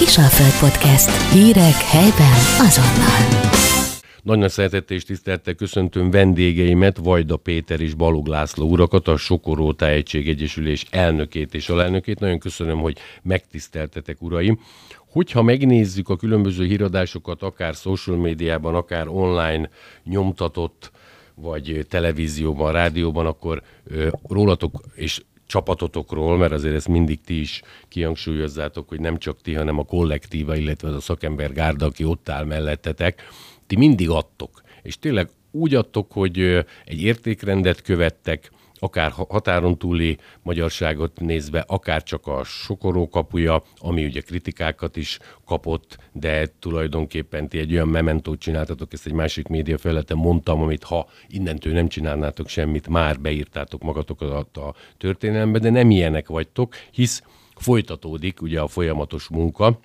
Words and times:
Kisalföld 0.00 0.70
Podcast. 0.70 1.32
Hírek 1.32 1.74
helyben 1.74 2.32
azonnal. 2.58 3.50
Nagyon 4.22 4.48
szeretettel 4.48 4.96
és 4.96 5.04
tisztelettel 5.04 5.54
köszöntöm 5.54 6.10
vendégeimet, 6.10 6.96
Vajda 6.96 7.36
Péter 7.36 7.80
és 7.80 7.94
Balog 7.94 8.26
László 8.26 8.68
urakat, 8.68 9.08
a 9.08 9.16
Sokoró 9.16 9.72
Tájegység 9.72 10.28
Egyesülés 10.28 10.86
elnökét 10.90 11.54
és 11.54 11.68
alelnökét. 11.68 12.18
Nagyon 12.18 12.38
köszönöm, 12.38 12.78
hogy 12.78 12.98
megtiszteltetek, 13.22 14.22
uraim. 14.22 14.60
Hogyha 15.10 15.42
megnézzük 15.42 16.08
a 16.08 16.16
különböző 16.16 16.64
híradásokat, 16.64 17.42
akár 17.42 17.74
social 17.74 18.16
médiában, 18.16 18.74
akár 18.74 19.08
online 19.08 19.70
nyomtatott, 20.04 20.90
vagy 21.34 21.86
televízióban, 21.88 22.72
rádióban, 22.72 23.26
akkor 23.26 23.62
ö, 23.84 24.08
rólatok 24.28 24.82
és 24.94 25.20
csapatotokról, 25.50 26.36
mert 26.36 26.52
azért 26.52 26.74
ezt 26.74 26.88
mindig 26.88 27.20
ti 27.20 27.40
is 27.40 27.62
kihangsúlyozzátok, 27.88 28.88
hogy 28.88 29.00
nem 29.00 29.18
csak 29.18 29.40
ti, 29.40 29.54
hanem 29.54 29.78
a 29.78 29.84
kollektíva, 29.84 30.56
illetve 30.56 30.88
az 30.88 30.94
a 30.94 31.00
szakember 31.00 31.52
gárda, 31.52 31.86
aki 31.86 32.04
ott 32.04 32.28
áll 32.28 32.44
mellettetek, 32.44 33.22
ti 33.66 33.76
mindig 33.76 34.10
adtok. 34.10 34.62
És 34.82 34.98
tényleg 34.98 35.28
úgy 35.50 35.74
adtok, 35.74 36.12
hogy 36.12 36.40
egy 36.84 37.02
értékrendet 37.02 37.82
követtek, 37.82 38.50
akár 38.80 39.10
határon 39.10 39.78
túli 39.78 40.18
magyarságot 40.42 41.20
nézve, 41.20 41.64
akár 41.66 42.02
csak 42.02 42.26
a 42.26 42.44
sokoró 42.44 43.08
kapuja, 43.08 43.62
ami 43.76 44.04
ugye 44.04 44.20
kritikákat 44.20 44.96
is 44.96 45.18
kapott, 45.44 45.98
de 46.12 46.46
tulajdonképpen 46.58 47.48
ti 47.48 47.58
egy 47.58 47.72
olyan 47.72 47.88
mementót 47.88 48.38
csináltatok, 48.38 48.92
ezt 48.92 49.06
egy 49.06 49.12
másik 49.12 49.48
média 49.48 49.78
felületen 49.78 50.16
mondtam, 50.16 50.62
amit 50.62 50.84
ha 50.84 51.06
innentől 51.28 51.72
nem 51.72 51.88
csinálnátok 51.88 52.48
semmit, 52.48 52.88
már 52.88 53.20
beírtátok 53.20 53.82
magatokat 53.82 54.56
a 54.56 54.74
történelembe, 54.98 55.58
de 55.58 55.70
nem 55.70 55.90
ilyenek 55.90 56.28
vagytok, 56.28 56.74
hisz 56.90 57.22
folytatódik 57.56 58.42
ugye 58.42 58.60
a 58.60 58.68
folyamatos 58.68 59.28
munka, 59.28 59.80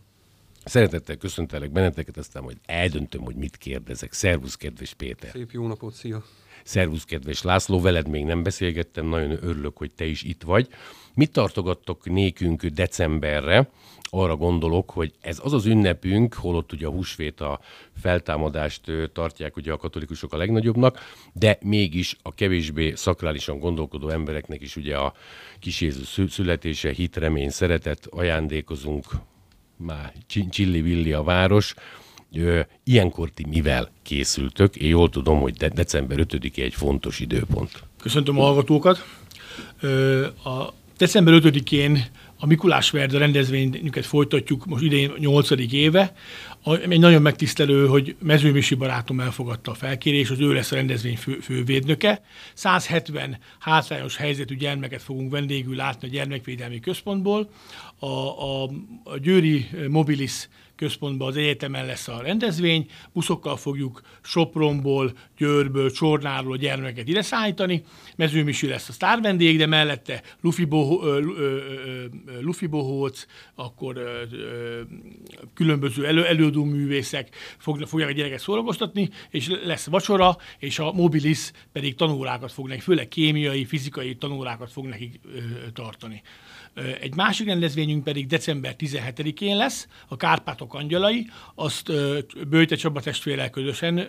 Szeretettel 0.68 1.16
köszöntelek 1.16 1.72
benneteket, 1.72 2.18
aztán 2.18 2.44
majd 2.44 2.58
eldöntöm, 2.66 3.22
hogy 3.22 3.36
mit 3.36 3.58
kérdezek. 3.58 4.14
Szervusz, 4.14 4.56
kedves 4.56 4.94
Péter! 4.94 5.30
Szép 5.30 5.52
jó 5.52 5.68
napot, 5.68 5.94
szia! 5.94 6.24
Szervusz, 6.66 7.04
kedves 7.04 7.42
László, 7.42 7.82
veled 7.82 8.08
még 8.08 8.26
nem 8.26 8.44
beszélgettem, 8.44 9.06
nagyon 9.06 9.32
örülök, 9.32 9.78
hogy 9.78 9.92
te 9.96 10.06
is 10.06 10.24
itt 10.24 10.44
vagy. 10.44 10.68
Mit 11.14 11.32
tartogattok 11.32 12.06
nékünk 12.06 12.66
decemberre? 12.66 13.70
Arra 14.10 14.36
gondolok, 14.36 14.90
hogy 14.90 15.14
ez 15.22 15.40
az 15.44 15.54
az 15.54 15.66
ünnepünk, 15.66 16.34
holott 16.34 16.74
ugye 16.74 16.88
a 16.88 16.90
húsvét 16.90 17.42
a 17.42 17.60
feltámadást 18.02 18.82
tartják 19.14 19.56
ugye 19.56 19.72
a 19.72 19.78
katolikusok 19.78 20.34
a 20.34 20.38
legnagyobbnak, 20.38 21.00
de 21.34 21.58
mégis 21.62 22.18
a 22.22 22.34
kevésbé 22.34 22.94
szakrálisan 22.96 23.60
gondolkodó 23.60 24.10
embereknek 24.10 24.62
is 24.62 24.76
ugye 24.76 24.98
a 24.98 25.14
kis 25.60 25.82
Jézus 25.82 26.20
születése, 26.30 26.92
hit, 26.92 27.18
remény, 27.18 27.50
szeretet 27.50 28.08
ajándékozunk, 28.10 29.06
már 29.78 30.14
csilli-villi 30.50 31.14
a 31.14 31.24
város, 31.24 31.74
Ilyenkor 32.84 33.30
ti 33.30 33.46
mivel 33.50 33.92
készültök? 34.04 34.76
Én 34.76 34.90
jól 34.90 35.10
tudom, 35.10 35.40
hogy 35.40 35.54
de- 35.54 35.70
december 35.70 36.18
5-e 36.20 36.62
egy 36.62 36.74
fontos 36.74 37.20
időpont. 37.20 37.84
Köszöntöm 38.02 38.40
a 38.40 38.42
hallgatókat. 38.42 39.06
A 40.44 40.74
december 40.98 41.34
5-én 41.44 42.06
a 42.40 42.46
Mikulás 42.46 42.92
Verda 42.92 43.18
rendezvényünket 43.18 44.06
folytatjuk 44.06 44.66
most 44.66 44.84
idén 44.84 45.12
8. 45.18 45.50
éve. 45.72 46.14
Egy 46.90 47.00
nagyon 47.00 47.22
megtisztelő, 47.22 47.88
hogy 47.88 48.16
Mezőmisi 48.20 48.76
barátom 48.76 49.20
elfogadta 49.20 49.72
a 49.72 49.74
felkérés, 49.74 50.30
az 50.30 50.40
ő 50.40 50.54
lesz 50.54 50.72
a 50.72 50.76
rendezvény 50.76 51.18
fő, 51.18 51.40
fővédnöke. 51.40 52.22
170 52.54 53.38
hátrányos 53.60 54.16
helyzetű 54.16 54.56
gyermeket 54.56 55.02
fogunk 55.02 55.32
vendégül 55.32 55.76
látni 55.76 56.08
a 56.08 56.12
Gyermekvédelmi 56.12 56.80
Központból. 56.80 57.50
A, 58.00 58.06
a, 58.06 58.64
a 59.04 59.18
Győri 59.22 59.70
Mobilis 59.90 60.48
központban 60.76 61.28
az 61.28 61.38
egyetemen 61.38 61.86
lesz 61.86 62.08
a 62.08 62.22
rendezvény, 62.22 62.90
buszokkal 63.14 63.58
fogjuk 63.58 64.02
Sopronból, 64.22 65.14
Győrből, 65.38 65.92
Csornáról 65.92 66.52
a 66.52 66.58
gyermeket 66.58 67.08
ide 67.08 67.22
szállítani, 67.22 67.84
Mezőmisi 68.16 68.68
lesz 68.68 68.90
a 68.90 68.92
sztár 68.92 69.22
vendég, 69.22 69.58
de 69.58 69.66
mellette 69.66 70.22
Lufi, 72.42 72.66
Bohóc, 72.66 73.26
akkor 73.56 74.00
különböző 75.54 76.06
elő, 76.06 76.26
előadó 76.26 76.64
művészek 76.64 77.36
fogják 77.86 78.10
a 78.10 78.12
gyereket 78.12 78.40
szórakoztatni, 78.40 79.10
és 79.30 79.50
lesz 79.64 79.86
vacsora, 79.86 80.38
és 80.60 80.80
a 80.80 80.92
Mobilis 80.92 81.52
pedig 81.72 81.96
tanórákat 81.96 82.52
fog 82.52 82.68
nekik, 82.68 82.84
főleg 82.84 83.08
kémiai, 83.08 83.66
fizikai 83.66 84.16
tanórákat 84.16 84.72
fog 84.72 84.86
nekik 84.86 85.20
tartani. 85.74 86.22
Egy 87.02 87.16
másik 87.16 87.48
rendezvényünk 87.48 88.04
pedig 88.04 88.28
december 88.28 88.76
17-én 88.78 89.58
lesz, 89.58 89.88
a 90.08 90.16
Kárpátok 90.16 90.74
Angyalai, 90.74 91.30
azt 91.56 91.92
Bőte 92.48 92.76
Csaba 92.76 93.02
testvérrel 93.02 93.50
közösen 93.50 94.08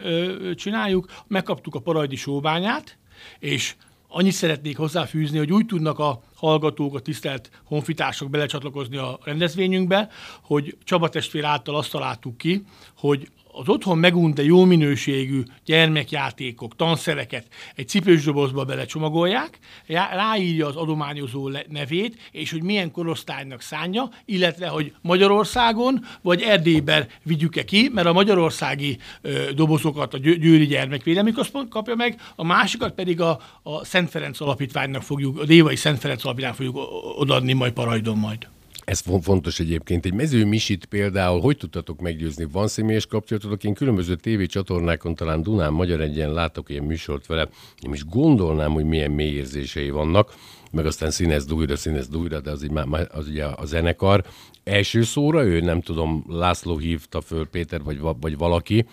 csináljuk. 0.54 1.06
Megkaptuk 1.26 1.74
a 1.74 1.80
Parajdi 1.80 2.16
sóbányát, 2.16 2.98
és 3.38 3.74
annyit 4.08 4.32
szeretnék 4.32 4.76
hozzáfűzni, 4.76 5.38
hogy 5.38 5.52
úgy 5.52 5.66
tudnak 5.66 5.98
a 5.98 6.22
hallgatók, 6.34 6.94
a 6.94 7.00
tisztelt 7.00 7.50
honfitársak 7.64 8.30
belecsatlakozni 8.30 8.96
a 8.96 9.18
rendezvényünkbe, 9.22 10.08
hogy 10.42 10.76
Csaba 10.84 11.08
testvér 11.08 11.44
által 11.44 11.76
azt 11.76 11.90
találtuk 11.90 12.36
ki, 12.36 12.62
hogy 12.96 13.28
az 13.58 13.68
otthon 13.68 13.98
megunt, 13.98 14.34
de 14.34 14.44
jó 14.44 14.64
minőségű 14.64 15.42
gyermekjátékok, 15.64 16.76
tanszereket 16.76 17.46
egy 17.74 17.88
cipős 17.88 18.24
dobozba 18.24 18.64
belecsomagolják, 18.64 19.58
ráírja 19.86 20.66
az 20.66 20.76
adományozó 20.76 21.50
nevét, 21.68 22.16
és 22.32 22.50
hogy 22.50 22.62
milyen 22.62 22.90
korosztálynak 22.90 23.60
szánja, 23.60 24.08
illetve, 24.24 24.68
hogy 24.68 24.92
Magyarországon 25.00 26.04
vagy 26.22 26.42
Erdélyben 26.42 27.06
vigyük-e 27.22 27.64
ki, 27.64 27.90
mert 27.92 28.06
a 28.06 28.12
magyarországi 28.12 28.98
ö, 29.20 29.52
dobozokat 29.54 30.14
a 30.14 30.18
Győri 30.18 30.66
Gyermekvédelmi 30.66 31.32
Központ 31.32 31.68
kapja 31.68 31.94
meg, 31.94 32.20
a 32.36 32.44
másikat 32.44 32.94
pedig 32.94 33.20
a, 33.20 33.40
a 33.62 33.84
Szent 33.84 34.10
Ferenc 34.10 34.40
Alapítványnak 34.40 35.02
fogjuk, 35.02 35.40
a 35.40 35.44
Dévai 35.44 35.76
Szent 35.76 35.98
Ferenc 35.98 36.24
Alapítványnak 36.24 36.58
fogjuk 36.58 36.76
odaadni 37.18 37.52
majd 37.52 37.72
Parajdon 37.72 38.18
majd. 38.18 38.48
Ez 38.86 39.02
fontos 39.22 39.60
egyébként. 39.60 40.04
Egy 40.04 40.14
mező 40.14 40.44
misit 40.44 40.84
például, 40.84 41.40
hogy 41.40 41.56
tudtatok 41.56 42.00
meggyőzni? 42.00 42.46
Van 42.52 42.68
személyes 42.68 43.06
kapcsolatotok? 43.06 43.64
Én 43.64 43.74
különböző 43.74 44.14
tévécsatornákon, 44.14 45.14
talán 45.14 45.42
Dunán, 45.42 45.72
Magyar 45.72 46.00
Egyen 46.00 46.32
látok 46.32 46.70
ilyen 46.70 46.84
műsort 46.84 47.26
vele. 47.26 47.48
Én 47.82 47.92
is 47.92 48.04
gondolnám, 48.04 48.72
hogy 48.72 48.84
milyen 48.84 49.10
mély 49.10 49.32
érzései 49.32 49.90
vannak, 49.90 50.34
meg 50.70 50.86
aztán 50.86 51.10
színez 51.10 51.44
dújra, 51.44 51.76
színez 51.76 52.08
dújra, 52.08 52.40
de 52.40 52.50
az, 52.50 52.64
így, 52.64 52.70
az 53.12 53.28
ugye 53.28 53.44
a 53.44 53.64
zenekar. 53.64 54.24
Első 54.64 55.02
szóra 55.02 55.44
ő, 55.44 55.60
nem 55.60 55.80
tudom, 55.80 56.24
László 56.28 56.78
hívta 56.78 57.20
föl 57.20 57.46
Péter, 57.46 57.82
vagy, 57.82 58.00
vagy 58.20 58.36
valaki, 58.36 58.86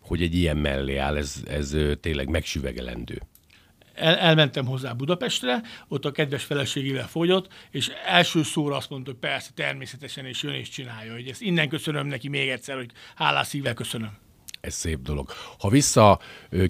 hogy 0.00 0.22
egy 0.22 0.34
ilyen 0.34 0.56
mellé 0.56 0.96
áll, 0.96 1.16
ez, 1.16 1.34
ez 1.46 1.76
tényleg 2.00 2.28
megsüvegelendő 2.28 3.22
el, 4.00 4.16
elmentem 4.16 4.66
hozzá 4.66 4.92
Budapestre, 4.92 5.62
ott 5.88 6.04
a 6.04 6.10
kedves 6.10 6.44
feleségével 6.44 7.08
fogyott, 7.08 7.52
és 7.70 7.90
első 8.06 8.42
szóra 8.42 8.76
azt 8.76 8.90
mondta, 8.90 9.10
hogy 9.10 9.20
persze, 9.20 9.50
természetesen, 9.54 10.24
és 10.24 10.42
jön 10.42 10.54
és 10.54 10.68
csinálja. 10.68 11.12
Hogy 11.12 11.28
ezt 11.28 11.42
innen 11.42 11.68
köszönöm 11.68 12.06
neki 12.06 12.28
még 12.28 12.48
egyszer, 12.48 12.76
hogy 12.76 12.90
hálás 13.14 13.46
szívvel 13.46 13.74
köszönöm. 13.74 14.18
Ez 14.60 14.74
szép 14.74 15.02
dolog. 15.02 15.30
Ha 15.58 15.68
vissza, 15.68 16.20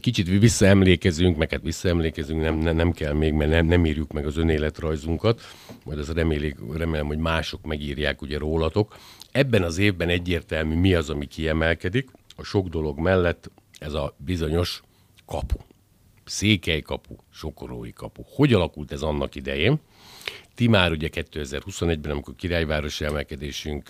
kicsit 0.01 0.29
visszaemlékezünk, 0.29 1.37
meg 1.37 1.51
hát 1.51 1.63
visszaemlékezünk, 1.63 2.41
nem, 2.41 2.59
nem, 2.59 2.77
nem 2.77 2.93
kell 2.93 3.13
még, 3.13 3.33
mert 3.33 3.51
nem, 3.51 3.67
nem 3.67 3.87
írjuk 3.87 4.13
meg 4.13 4.27
az 4.27 4.37
önéletrajzunkat, 4.37 5.41
majd 5.85 5.99
az 5.99 6.13
remélik, 6.13 6.57
remélem, 6.73 7.07
hogy 7.07 7.19
mások 7.19 7.63
megírják 7.63 8.23
ugye 8.23 8.39
rólatok. 8.39 8.97
Ebben 9.33 9.63
az 9.63 9.79
évben 9.79 10.09
egyértelmű 10.09 10.75
mi 10.75 10.95
az, 10.95 11.11
ami 11.11 11.27
kiemelkedik. 11.27 12.11
A 12.37 12.43
sok 12.43 12.69
dolog 12.69 12.99
mellett 12.99 13.51
ez 13.79 13.93
a 13.93 14.15
bizonyos 14.17 14.83
kapu. 15.27 15.57
Székely 16.31 16.81
kapu, 16.81 17.15
Sokorói 17.33 17.93
kapu. 17.93 18.23
Hogy 18.35 18.53
alakult 18.53 18.93
ez 18.93 19.03
annak 19.03 19.35
idején? 19.35 19.81
Ti 20.55 20.69
már 20.69 20.91
ugye 20.91 21.09
2021-ben, 21.13 22.11
amikor 22.11 22.35
királyvárosi 22.37 23.05
emelkedésünk 23.05 23.89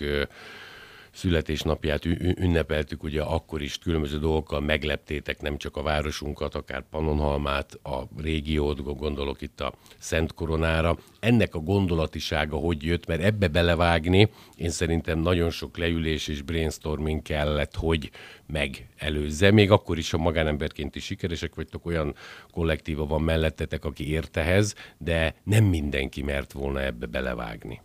születésnapját 1.13 2.05
ünnepeltük, 2.35 3.03
ugye 3.03 3.23
akkor 3.23 3.63
is 3.63 3.79
különböző 3.79 4.19
dolgokkal 4.19 4.61
megleptétek 4.61 5.41
nem 5.41 5.57
csak 5.57 5.77
a 5.77 5.83
városunkat, 5.83 6.55
akár 6.55 6.85
Pannonhalmát, 6.91 7.79
a 7.83 8.09
régiót, 8.17 8.97
gondolok 8.97 9.41
itt 9.41 9.61
a 9.61 9.75
Szent 9.99 10.35
Koronára. 10.35 10.99
Ennek 11.21 11.55
a 11.55 11.59
gondolatisága 11.59 12.57
hogy 12.57 12.83
jött, 12.83 13.07
mert 13.07 13.23
ebbe 13.23 13.49
belevágni, 13.49 14.31
én 14.57 14.71
szerintem 14.71 15.19
nagyon 15.19 15.51
sok 15.51 15.77
leülés 15.77 16.29
és 16.29 16.43
brainstorming 16.43 17.23
kellett, 17.23 17.75
hogy 17.75 18.11
megelőzze. 18.47 19.51
Még 19.51 19.71
akkor 19.71 19.99
is, 19.99 20.11
ha 20.11 20.19
magánemberként 20.19 20.97
is 20.97 21.05
sikeresek 21.05 21.55
vagytok, 21.55 21.87
olyan 21.87 22.15
kollektíva 22.51 23.07
van 23.07 23.23
mellettetek, 23.23 23.85
aki 23.85 24.11
értehez, 24.11 24.75
de 24.99 25.35
nem 25.45 25.65
mindenki 25.65 26.23
mert 26.23 26.53
volna 26.53 26.83
ebbe 26.83 27.07
belevágni. 27.07 27.81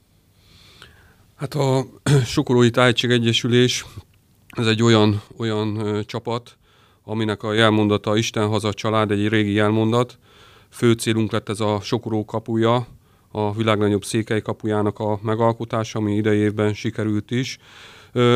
Hát 1.35 1.53
a 1.53 1.85
Sokolói 2.25 2.69
Tájtség 2.69 3.11
Egyesülés, 3.11 3.85
ez 4.47 4.67
egy 4.67 4.83
olyan, 4.83 5.21
olyan 5.37 5.77
ö, 5.77 6.03
csapat, 6.03 6.57
aminek 7.03 7.43
a 7.43 7.53
jelmondata 7.53 8.17
Isten 8.17 8.47
haza 8.47 8.73
család, 8.73 9.11
egy 9.11 9.27
régi 9.27 9.51
jelmondat. 9.51 10.17
Fő 10.69 10.91
célunk 10.91 11.31
lett 11.31 11.49
ez 11.49 11.59
a 11.59 11.79
Sokoló 11.81 12.25
kapuja, 12.25 12.87
a 13.31 13.53
világ 13.53 13.77
nagyobb 13.77 14.03
székely 14.03 14.41
kapujának 14.41 14.99
a 14.99 15.19
megalkotása, 15.21 15.99
ami 15.99 16.15
idejében 16.15 16.73
sikerült 16.73 17.31
is. 17.31 17.57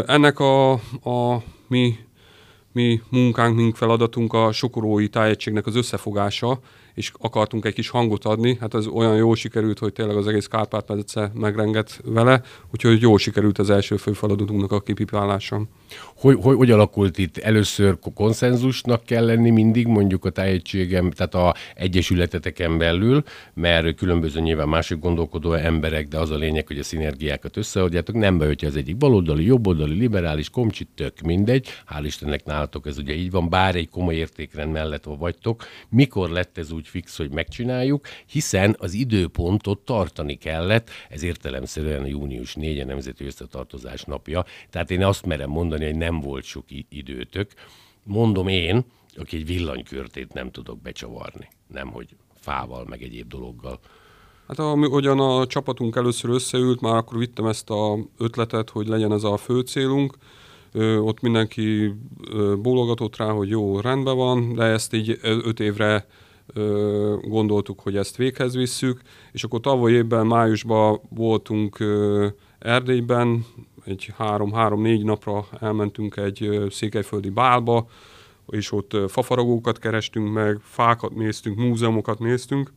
Ennek 0.05 0.39
a, 0.39 0.71
a 1.03 1.43
mi, 1.67 1.95
mi 2.71 3.01
munkánk, 3.09 3.55
mink 3.55 3.75
feladatunk 3.75 4.33
a 4.33 4.51
sokorói 4.51 5.07
tájegységnek 5.07 5.65
az 5.65 5.75
összefogása, 5.75 6.59
és 6.99 7.11
akartunk 7.19 7.65
egy 7.65 7.73
kis 7.73 7.89
hangot 7.89 8.25
adni, 8.25 8.57
hát 8.59 8.73
ez 8.73 8.87
olyan 8.87 9.15
jól 9.15 9.35
sikerült, 9.35 9.79
hogy 9.79 9.93
tényleg 9.93 10.15
az 10.15 10.27
egész 10.27 10.47
Kárpát-medence 10.47 11.31
megrengett 11.33 12.01
vele, 12.03 12.41
úgyhogy 12.71 13.01
jól 13.01 13.17
sikerült 13.17 13.57
az 13.57 13.69
első 13.69 13.97
fő 13.97 14.13
feladatunknak 14.13 14.71
a 14.71 14.81
kipipálása. 14.81 15.61
Hogy, 16.15 16.37
hogy, 16.41 16.55
hogy 16.55 16.71
alakult 16.71 17.17
itt? 17.17 17.37
Először 17.37 17.97
konszenzusnak 18.13 19.03
kell 19.05 19.25
lenni 19.25 19.49
mindig, 19.49 19.87
mondjuk 19.87 20.25
a 20.25 20.29
tájegységem, 20.29 21.11
tehát 21.11 21.35
a 21.35 21.55
egyesületeteken 21.75 22.77
belül, 22.77 23.23
mert 23.53 23.95
különböző 23.95 24.39
nyilván 24.39 24.69
másik 24.69 24.99
gondolkodó 24.99 25.53
emberek, 25.53 26.07
de 26.07 26.17
az 26.17 26.29
a 26.29 26.35
lényeg, 26.35 26.67
hogy 26.67 26.79
a 26.79 26.83
szinergiákat 26.83 27.57
összeadjátok. 27.57 28.15
Nem 28.15 28.37
baj, 28.37 28.47
hogyha 28.47 28.67
az 28.67 28.75
egyik 28.75 28.97
baloldali, 28.97 29.45
jobboldali, 29.45 29.97
liberális, 29.97 30.49
komcsit, 30.49 30.87
tök 30.95 31.21
mindegy. 31.21 31.67
Hál' 31.89 32.03
Istennek 32.03 32.45
nálatok 32.45 32.87
ez 32.87 32.97
ugye 32.97 33.13
így 33.13 33.31
van, 33.31 33.49
bár 33.49 33.75
egy 33.75 33.89
komoly 33.89 34.15
értékrend 34.15 34.71
mellett 34.71 35.03
vagytok. 35.03 35.63
Mikor 35.89 36.29
lett 36.29 36.57
ez 36.57 36.71
úgy 36.71 36.87
fix, 36.89 37.17
hogy 37.17 37.31
megcsináljuk? 37.31 38.07
Hiszen 38.25 38.75
az 38.79 38.93
időpontot 38.93 39.79
tartani 39.79 40.35
kellett, 40.35 40.89
ez 41.09 41.23
értelemszerűen 41.23 42.05
június 42.05 42.55
4 42.55 42.79
a 42.79 42.85
Nemzeti 42.85 43.25
Összetartozás 43.25 44.03
napja. 44.03 44.45
Tehát 44.69 44.91
én 44.91 45.03
azt 45.03 45.25
merem 45.25 45.49
mondani, 45.49 45.85
hogy 45.85 45.95
nem 45.95 46.19
volt 46.19 46.43
sok 46.43 46.65
időtök. 46.89 47.51
Mondom 48.03 48.47
én, 48.47 48.85
aki 49.15 49.35
egy 49.35 49.45
villanykörtét 49.45 50.33
nem 50.33 50.51
tudok 50.51 50.81
becsavarni, 50.81 51.47
nem 51.67 51.87
hogy 51.87 52.15
fával, 52.39 52.85
meg 52.85 53.01
egyéb 53.01 53.27
dologgal. 53.27 53.79
Hát 54.47 54.59
ahogyan 54.59 55.19
a 55.19 55.47
csapatunk 55.47 55.95
először 55.95 56.29
összeült, 56.29 56.81
már 56.81 56.95
akkor 56.95 57.17
vittem 57.17 57.45
ezt 57.45 57.69
a 57.69 57.97
ötletet, 58.17 58.69
hogy 58.69 58.87
legyen 58.87 59.11
ez 59.11 59.23
a 59.23 59.37
fő 59.37 59.59
célunk. 59.59 60.17
Ö, 60.71 60.97
ott 60.97 61.21
mindenki 61.21 61.93
ö, 62.31 62.55
bólogatott 62.61 63.17
rá, 63.17 63.29
hogy 63.29 63.49
jó, 63.49 63.79
rendben 63.79 64.15
van, 64.15 64.53
de 64.53 64.63
ezt 64.63 64.93
így 64.93 65.19
öt 65.21 65.59
évre 65.59 66.07
gondoltuk, 67.21 67.79
hogy 67.79 67.97
ezt 67.97 68.17
véghez 68.17 68.55
visszük, 68.55 69.01
és 69.31 69.43
akkor 69.43 69.59
tavaly 69.59 69.91
évben 69.91 70.27
májusban 70.27 71.01
voltunk 71.09 71.77
Erdélyben, 72.59 73.45
egy 73.85 74.13
három-három-négy 74.17 75.03
napra 75.03 75.45
elmentünk 75.59 76.17
egy 76.17 76.67
székelyföldi 76.69 77.29
bálba, 77.29 77.87
és 78.47 78.71
ott 78.71 78.97
fafaragókat 79.07 79.79
kerestünk 79.79 80.33
meg, 80.33 80.59
fákat 80.61 81.15
néztünk, 81.15 81.57
múzeumokat 81.57 82.19
néztünk, 82.19 82.73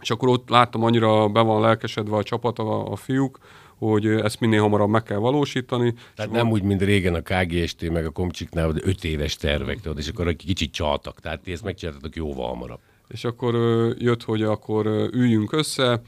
és 0.00 0.10
akkor 0.10 0.28
ott 0.28 0.48
láttam, 0.48 0.84
annyira 0.84 1.28
be 1.28 1.40
van 1.40 1.60
lelkesedve 1.60 2.16
a 2.16 2.22
csapat, 2.22 2.58
a, 2.58 2.90
a 2.92 2.96
fiúk, 2.96 3.38
hogy 3.88 4.06
ezt 4.06 4.40
minél 4.40 4.60
hamarabb 4.60 4.88
meg 4.88 5.02
kell 5.02 5.18
valósítani. 5.18 5.94
Tehát 6.14 6.30
nem 6.32 6.44
van... 6.44 6.52
úgy, 6.52 6.62
mint 6.62 6.82
régen 6.82 7.14
a 7.14 7.20
KGST, 7.20 7.90
meg 7.90 8.06
a 8.06 8.10
Komcsiknál, 8.10 8.66
hogy 8.66 8.80
öt 8.84 9.04
éves 9.04 9.36
tervek, 9.36 9.80
tudod, 9.80 9.98
és 9.98 10.08
akkor 10.08 10.28
egy 10.28 10.36
kicsit 10.36 10.72
csaltak. 10.72 11.20
Tehát 11.20 11.40
ti 11.40 11.52
ezt 11.52 11.64
megcsináltatok 11.64 12.16
jóval 12.16 12.48
hamarabb. 12.48 12.80
És 13.08 13.24
akkor 13.24 13.54
jött, 13.98 14.22
hogy 14.22 14.42
akkor 14.42 14.86
üljünk 15.12 15.52
össze, 15.52 16.00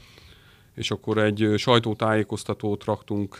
és 0.75 0.91
akkor 0.91 1.17
egy 1.17 1.53
sajtótájékoztatót 1.57 2.83
raktunk 2.83 3.37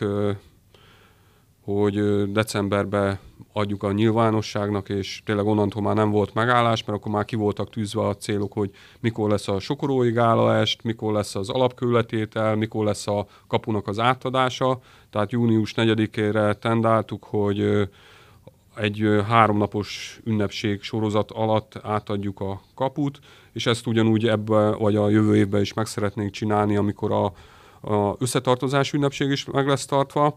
hogy 1.66 2.32
decemberben 2.32 3.18
adjuk 3.52 3.82
a 3.82 3.92
nyilvánosságnak, 3.92 4.88
és 4.88 5.22
tényleg 5.24 5.46
onnantól 5.46 5.82
már 5.82 5.94
nem 5.94 6.10
volt 6.10 6.34
megállás, 6.34 6.84
mert 6.84 6.98
akkor 6.98 7.12
már 7.12 7.24
ki 7.24 7.36
voltak 7.36 7.70
tűzve 7.70 8.06
a 8.06 8.16
célok, 8.16 8.52
hogy 8.52 8.70
mikor 9.00 9.30
lesz 9.30 9.48
a 9.48 9.58
sokorói 9.58 10.12
est, 10.60 10.82
mikor 10.82 11.12
lesz 11.12 11.34
az 11.34 11.48
alapkőletétel, 11.48 12.56
mikor 12.56 12.84
lesz 12.84 13.06
a 13.06 13.26
kapunak 13.46 13.88
az 13.88 13.98
átadása. 13.98 14.80
Tehát 15.10 15.32
június 15.32 15.72
4-ére 15.76 16.58
tendáltuk, 16.58 17.24
hogy 17.24 17.88
egy 18.76 19.08
háromnapos 19.28 20.20
ünnepség 20.24 20.82
sorozat 20.82 21.30
alatt 21.30 21.78
átadjuk 21.82 22.40
a 22.40 22.60
kaput, 22.74 23.18
és 23.52 23.66
ezt 23.66 23.86
ugyanúgy 23.86 24.28
ebbe, 24.28 24.70
vagy 24.70 24.96
a 24.96 25.08
jövő 25.08 25.36
évben 25.36 25.60
is 25.60 25.72
meg 25.72 25.86
szeretnénk 25.86 26.30
csinálni, 26.30 26.76
amikor 26.76 27.12
a, 27.12 27.24
a 27.92 28.16
összetartozás 28.18 28.92
ünnepség 28.92 29.30
is 29.30 29.44
meg 29.44 29.66
lesz 29.66 29.86
tartva, 29.86 30.36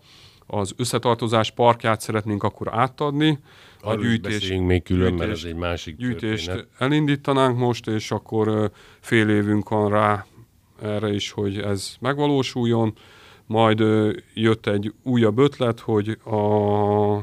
az 0.51 0.74
összetartozás 0.78 1.51
parkját 1.51 2.01
szeretnénk 2.01 2.44
akkor 2.44 2.68
átadni. 2.74 3.40
A 3.81 3.96
gyűjtés, 3.96 4.50
még 4.50 4.84
külön, 4.84 5.07
gyűjtést, 5.07 5.18
mert 5.18 5.31
ez 5.31 5.44
egy 5.44 5.56
másik 5.56 5.96
gyűjtést 5.96 6.46
történet. 6.46 6.68
elindítanánk 6.78 7.57
most, 7.57 7.88
és 7.88 8.12
akkor 8.12 8.72
fél 9.00 9.30
évünk 9.30 9.69
van 9.69 9.90
rá 9.90 10.25
erre 10.81 11.13
is, 11.13 11.31
hogy 11.31 11.57
ez 11.57 11.96
megvalósuljon. 12.00 12.94
Majd 13.46 13.84
jött 14.34 14.68
egy 14.68 14.94
újabb 15.04 15.38
ötlet, 15.38 15.80
hogy 15.80 16.19
a, 16.24 17.16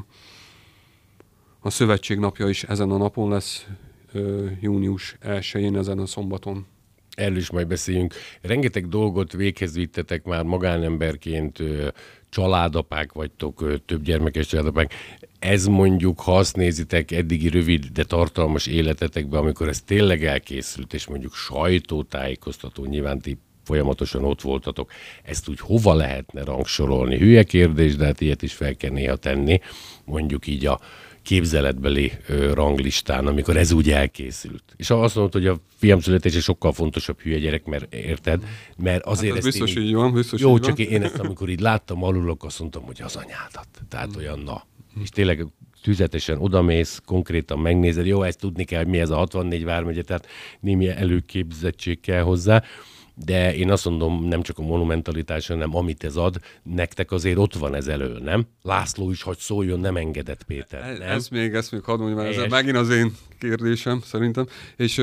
a 1.59 1.69
szövetség 1.69 2.19
napja 2.19 2.47
is 2.47 2.63
ezen 2.63 2.91
a 2.91 2.97
napon 2.97 3.29
lesz, 3.29 3.67
június 4.59 5.17
1-én, 5.21 5.77
ezen 5.77 5.99
a 5.99 6.05
szombaton 6.05 6.65
erről 7.17 7.37
is 7.37 7.49
majd 7.49 7.67
beszéljünk. 7.67 8.13
Rengeteg 8.41 8.87
dolgot 8.87 9.33
véghez 9.33 9.75
vittetek 9.75 10.23
már 10.23 10.43
magánemberként, 10.43 11.59
családapák 12.29 13.11
vagytok, 13.11 13.81
több 13.85 14.03
gyermekes 14.03 14.47
családapák. 14.47 14.93
Ez 15.39 15.65
mondjuk, 15.65 16.19
ha 16.19 16.37
azt 16.37 16.55
nézitek 16.55 17.11
eddigi 17.11 17.49
rövid, 17.49 17.85
de 17.85 18.03
tartalmas 18.03 18.67
életetekben, 18.67 19.39
amikor 19.39 19.67
ez 19.67 19.81
tényleg 19.81 20.25
elkészült, 20.25 20.93
és 20.93 21.07
mondjuk 21.07 21.33
sajtótájékoztató, 21.33 22.85
nyilván 22.85 23.19
ti 23.19 23.37
folyamatosan 23.63 24.23
ott 24.23 24.41
voltatok, 24.41 24.91
ezt 25.23 25.49
úgy 25.49 25.59
hova 25.59 25.93
lehetne 25.93 26.43
rangsorolni? 26.43 27.17
Hülye 27.17 27.43
kérdés, 27.43 27.95
de 27.95 28.05
hát 28.05 28.21
ilyet 28.21 28.41
is 28.41 28.53
fel 28.53 28.75
kell 28.75 28.91
néha 28.91 29.15
tenni, 29.15 29.59
mondjuk 30.05 30.47
így 30.47 30.65
a 30.65 30.79
képzeletbeli 31.27 32.11
ö, 32.27 32.53
ranglistán, 32.53 33.27
amikor 33.27 33.57
ez 33.57 33.71
úgy 33.71 33.91
elkészült. 33.91 34.63
És 34.75 34.89
azt 34.89 35.15
mondod, 35.15 35.33
hogy 35.33 35.47
a 35.47 35.57
fiam 35.77 35.99
születése 35.99 36.39
sokkal 36.39 36.73
fontosabb 36.73 37.19
hülye 37.19 37.37
gyerek, 37.37 37.65
mert 37.65 37.93
érted? 37.93 38.43
Mert 38.77 39.05
azért 39.05 39.33
hát 39.33 39.37
ez 39.37 39.43
biztos 39.45 39.75
így, 39.75 39.85
így 39.85 39.93
van, 39.93 40.13
biztos 40.13 40.41
Jó, 40.41 40.55
így 40.55 40.61
csak 40.61 40.77
van. 40.77 40.87
én 40.87 41.03
ezt 41.03 41.19
amikor 41.19 41.49
így 41.49 41.59
láttam 41.59 42.03
alulok, 42.03 42.43
azt 42.43 42.59
mondtam, 42.59 42.83
hogy 42.83 43.01
az 43.03 43.15
anyádat. 43.15 43.67
Tehát 43.89 44.15
olyan 44.15 44.39
na. 44.39 44.65
És 45.01 45.09
tényleg 45.09 45.45
tüzetesen 45.81 46.37
odamész, 46.37 47.01
konkrétan 47.05 47.59
megnézed, 47.59 48.05
jó, 48.05 48.23
ezt 48.23 48.39
tudni 48.39 48.63
kell, 48.63 48.79
hogy 48.79 48.91
mi 48.91 48.99
ez 48.99 49.09
a 49.09 49.15
64 49.15 49.63
vármegye, 49.63 50.01
tehát 50.01 50.27
némi 50.59 50.87
előképzettség 50.87 51.99
kell 51.99 52.21
hozzá 52.21 52.63
de 53.25 53.55
én 53.55 53.71
azt 53.71 53.85
mondom, 53.85 54.27
nem 54.27 54.41
csak 54.41 54.57
a 54.57 54.61
monumentalitás, 54.61 55.47
hanem 55.47 55.75
amit 55.75 56.03
ez 56.03 56.15
ad, 56.15 56.35
nektek 56.63 57.11
azért 57.11 57.37
ott 57.37 57.53
van 57.53 57.75
ez 57.75 57.87
elő, 57.87 58.19
nem? 58.19 58.47
László 58.61 59.11
is, 59.11 59.21
hogy 59.21 59.37
szóljon, 59.37 59.79
nem 59.79 59.95
engedett 59.95 60.43
Péter. 60.43 60.83
Ez, 60.83 60.97
nem? 60.97 61.09
ez 61.09 61.27
még, 61.27 61.53
ezt 61.53 61.71
még 61.71 61.83
hadd 61.83 61.99
mondjam, 61.99 62.25
ez 62.25 62.49
megint 62.49 62.77
az 62.77 62.89
én 62.89 63.11
kérdésem 63.39 64.01
szerintem. 64.01 64.45
És 64.75 65.01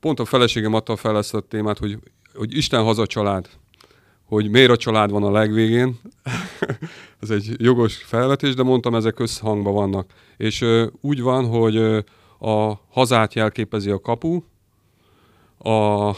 pont 0.00 0.20
a 0.20 0.24
feleségem 0.24 0.74
adta 0.74 0.96
fel 0.96 1.16
ezt 1.16 1.34
a 1.34 1.40
témát, 1.40 1.78
hogy, 1.78 1.98
hogy 2.34 2.56
Isten 2.56 2.82
haza 2.82 3.06
család 3.06 3.48
hogy 4.26 4.50
miért 4.50 4.70
a 4.70 4.76
család 4.76 5.10
van 5.10 5.22
a 5.22 5.30
legvégén. 5.30 6.00
ez 7.22 7.30
egy 7.30 7.54
jogos 7.56 7.96
felvetés, 7.96 8.54
de 8.54 8.62
mondtam, 8.62 8.94
ezek 8.94 9.20
összhangban 9.20 9.74
vannak. 9.74 10.10
És 10.36 10.64
úgy 11.00 11.20
van, 11.20 11.46
hogy 11.46 11.76
a 12.38 12.80
hazát 12.90 13.34
jelképezi 13.34 13.90
a 13.90 14.00
kapu, 14.00 14.42
a, 15.58 16.10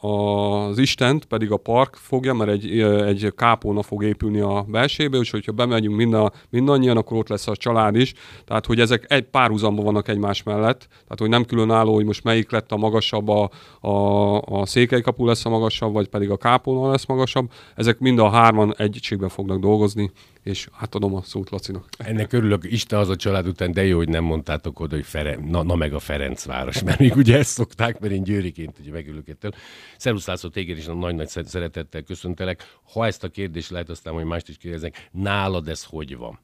az 0.00 0.78
Istent 0.78 1.24
pedig 1.24 1.50
a 1.50 1.56
park 1.56 1.94
fogja, 1.94 2.34
mert 2.34 2.50
egy, 2.50 2.80
egy 2.80 3.32
kápóna 3.36 3.82
fog 3.82 4.04
épülni 4.04 4.40
a 4.40 4.64
belsébe, 4.68 5.18
és 5.18 5.30
hogyha 5.30 5.52
bemegyünk 5.52 5.96
mind 5.96 6.16
mindannyian, 6.50 6.96
akkor 6.96 7.16
ott 7.16 7.28
lesz 7.28 7.46
a 7.48 7.56
család 7.56 7.96
is. 7.96 8.14
Tehát, 8.44 8.66
hogy 8.66 8.80
ezek 8.80 9.04
egy 9.08 9.24
párhuzamban 9.24 9.84
vannak 9.84 10.08
egymás 10.08 10.42
mellett. 10.42 10.86
Tehát, 10.88 11.18
hogy 11.18 11.28
nem 11.28 11.44
különálló, 11.44 11.94
hogy 11.94 12.04
most 12.04 12.24
melyik 12.24 12.50
lett 12.50 12.72
a 12.72 12.76
magasabb, 12.76 13.28
a, 13.28 13.50
a, 13.80 14.40
a 14.40 14.66
székelykapu 14.66 15.26
lesz 15.26 15.44
a 15.44 15.48
magasabb, 15.48 15.92
vagy 15.92 16.08
pedig 16.08 16.30
a 16.30 16.36
kápóna 16.36 16.90
lesz 16.90 17.06
magasabb. 17.06 17.50
Ezek 17.74 17.98
mind 17.98 18.18
a 18.18 18.30
hárman 18.30 18.74
egységben 18.76 19.28
fognak 19.28 19.60
dolgozni, 19.60 20.10
és 20.42 20.68
átadom 20.78 21.14
a 21.14 21.22
szót 21.22 21.50
Lacinak. 21.50 21.88
Ennek 21.98 22.32
örülök, 22.32 22.64
Isten 22.64 22.98
az 22.98 23.08
a 23.08 23.16
család 23.16 23.46
után, 23.46 23.72
de 23.72 23.84
jó, 23.84 23.96
hogy 23.96 24.08
nem 24.08 24.24
mondtátok 24.24 24.80
oda, 24.80 24.94
hogy 24.94 25.04
Feren, 25.04 25.42
na, 25.50 25.62
na 25.62 25.74
meg 25.74 25.94
a 25.94 25.98
Ferencváros, 25.98 26.82
mert 26.82 26.98
még 26.98 27.16
ugye 27.16 27.38
ezt 27.38 27.50
szokták, 27.50 28.00
mert 28.00 28.12
én 28.12 28.22
győriként 28.22 28.78
ugye 28.80 28.90
megülök 28.90 29.28
ettől. 29.28 29.52
Szerusz 29.96 30.26
László, 30.26 30.48
téged 30.48 30.78
is 30.78 30.84
nagy-nagy 30.84 31.28
szeretettel 31.28 32.02
köszöntelek. 32.02 32.78
Ha 32.92 33.06
ezt 33.06 33.24
a 33.24 33.28
kérdést 33.28 33.70
lehet, 33.70 33.88
aztán 33.88 34.14
hogy 34.14 34.24
mást 34.24 34.48
is 34.48 34.56
kérdeznek, 34.56 35.08
nálad 35.12 35.68
ez 35.68 35.84
hogy 35.84 36.16
van? 36.16 36.38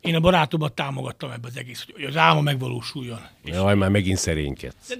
Én 0.00 0.14
a 0.14 0.20
barátomat 0.20 0.72
támogattam 0.72 1.30
ebbe 1.30 1.46
az 1.46 1.56
egész, 1.56 1.86
hogy 1.92 2.04
az 2.04 2.16
álma 2.16 2.40
megvalósuljon. 2.40 3.20
Jaj, 3.44 3.74
már 3.74 3.90
megint 3.90 4.18
szerénykedsz. 4.18 4.88
De... 4.88 4.94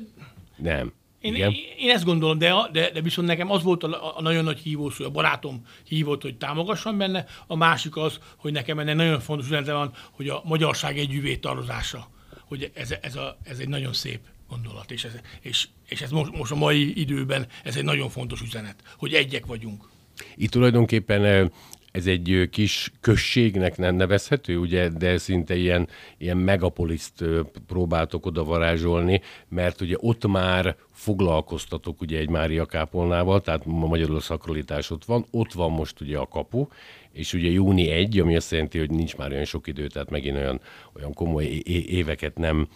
Nem. 0.56 0.92
Én, 1.20 1.34
Igen? 1.34 1.54
én 1.78 1.90
ezt 1.90 2.04
gondolom, 2.04 2.38
de, 2.38 2.54
de, 2.72 2.90
de 2.90 3.00
viszont 3.00 3.28
nekem 3.28 3.50
az 3.50 3.62
volt 3.62 3.82
a, 3.82 4.16
a 4.16 4.22
nagyon 4.22 4.44
nagy 4.44 4.58
hívó 4.58 4.90
szó, 4.90 5.04
a 5.04 5.10
barátom 5.10 5.66
hívott, 5.84 6.22
hogy 6.22 6.36
támogassam 6.36 6.98
benne, 6.98 7.24
a 7.46 7.56
másik 7.56 7.96
az, 7.96 8.18
hogy 8.36 8.52
nekem 8.52 8.78
ennek 8.78 8.94
nagyon 8.94 9.20
fontos 9.20 9.46
üzenete 9.46 9.72
van, 9.72 9.92
hogy 10.10 10.28
a 10.28 10.42
magyarság 10.44 10.98
együvé 10.98 11.36
tarozása, 11.36 12.08
hogy 12.44 12.70
ez, 12.74 12.94
ez, 13.00 13.16
a, 13.16 13.36
ez 13.42 13.58
egy 13.58 13.68
nagyon 13.68 13.92
szép 13.92 14.20
gondolat, 14.50 14.90
és 14.90 15.04
ez, 15.04 15.12
és, 15.40 15.68
és 15.88 16.00
ez 16.00 16.10
most, 16.10 16.32
most 16.32 16.52
a 16.52 16.56
mai 16.56 17.00
időben 17.00 17.46
ez 17.64 17.76
egy 17.76 17.84
nagyon 17.84 18.08
fontos 18.08 18.40
üzenet, 18.40 18.76
hogy 18.98 19.14
egyek 19.14 19.46
vagyunk. 19.46 19.88
Itt 20.36 20.50
tulajdonképpen 20.50 21.52
ez 21.90 22.06
egy 22.06 22.48
kis 22.50 22.92
községnek 23.00 23.76
nem 23.76 23.94
nevezhető, 23.94 24.58
ugye, 24.58 24.88
de 24.88 25.18
szinte 25.18 25.56
ilyen, 25.56 25.88
ilyen 26.18 26.36
megapoliszt 26.36 27.24
próbáltok 27.66 28.26
oda 28.26 28.44
varázsolni, 28.44 29.20
mert 29.48 29.80
ugye 29.80 29.96
ott 29.98 30.26
már 30.26 30.76
foglalkoztatok 30.92 32.00
ugye 32.00 32.18
egy 32.18 32.28
Mária 32.28 32.66
Kápolnával, 32.66 33.40
tehát 33.40 33.64
magyarul 33.64 34.16
a 34.16 34.20
szakralitás 34.20 34.90
ott 34.90 35.04
van, 35.04 35.26
ott 35.30 35.52
van 35.52 35.70
most 35.70 36.00
ugye 36.00 36.18
a 36.18 36.28
kapu, 36.28 36.66
és 37.12 37.32
ugye 37.32 37.48
júni 37.50 37.90
1, 37.90 38.18
ami 38.18 38.36
azt 38.36 38.50
jelenti, 38.50 38.78
hogy 38.78 38.90
nincs 38.90 39.16
már 39.16 39.30
olyan 39.30 39.44
sok 39.44 39.66
idő, 39.66 39.86
tehát 39.86 40.10
megint 40.10 40.36
olyan, 40.36 40.60
olyan 40.96 41.14
komoly 41.14 41.44
éveket 41.86 42.38
nem 42.38 42.68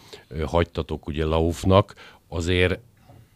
hagytatok 0.45 1.07
ugye 1.07 1.25
Laufnak, 1.25 1.93
azért 2.27 2.79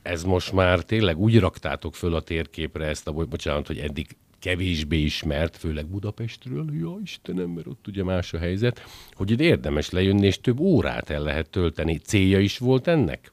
ez 0.02 0.24
most 0.24 0.52
már 0.52 0.80
tényleg 0.80 1.18
úgy 1.18 1.40
raktátok 1.40 1.96
föl 1.96 2.16
a 2.16 2.22
térképre 2.22 2.86
ezt 2.86 3.08
a, 3.08 3.12
bocsánat, 3.12 3.68
hogy 3.68 3.78
eddig 3.78 4.08
kevésbé 4.40 4.98
ismert, 4.98 5.58
főleg 5.58 5.86
Budapestről, 5.86 6.66
ja 6.80 6.98
Istenem, 7.04 7.50
mert 7.50 7.68
ott 7.68 7.88
ugye 7.88 8.04
más 8.04 8.34
a 8.34 8.38
helyzet, 8.38 8.82
hogy 9.12 9.32
itt 9.32 9.40
érdemes 9.40 9.90
lejönni, 9.90 10.26
és 10.26 10.42
több 10.42 10.60
órát 10.60 11.10
el 11.10 11.22
lehet 11.22 11.50
tölteni. 11.50 11.98
Célja 11.98 12.40
is 12.40 12.58
volt 12.58 12.88
ennek? 12.88 13.32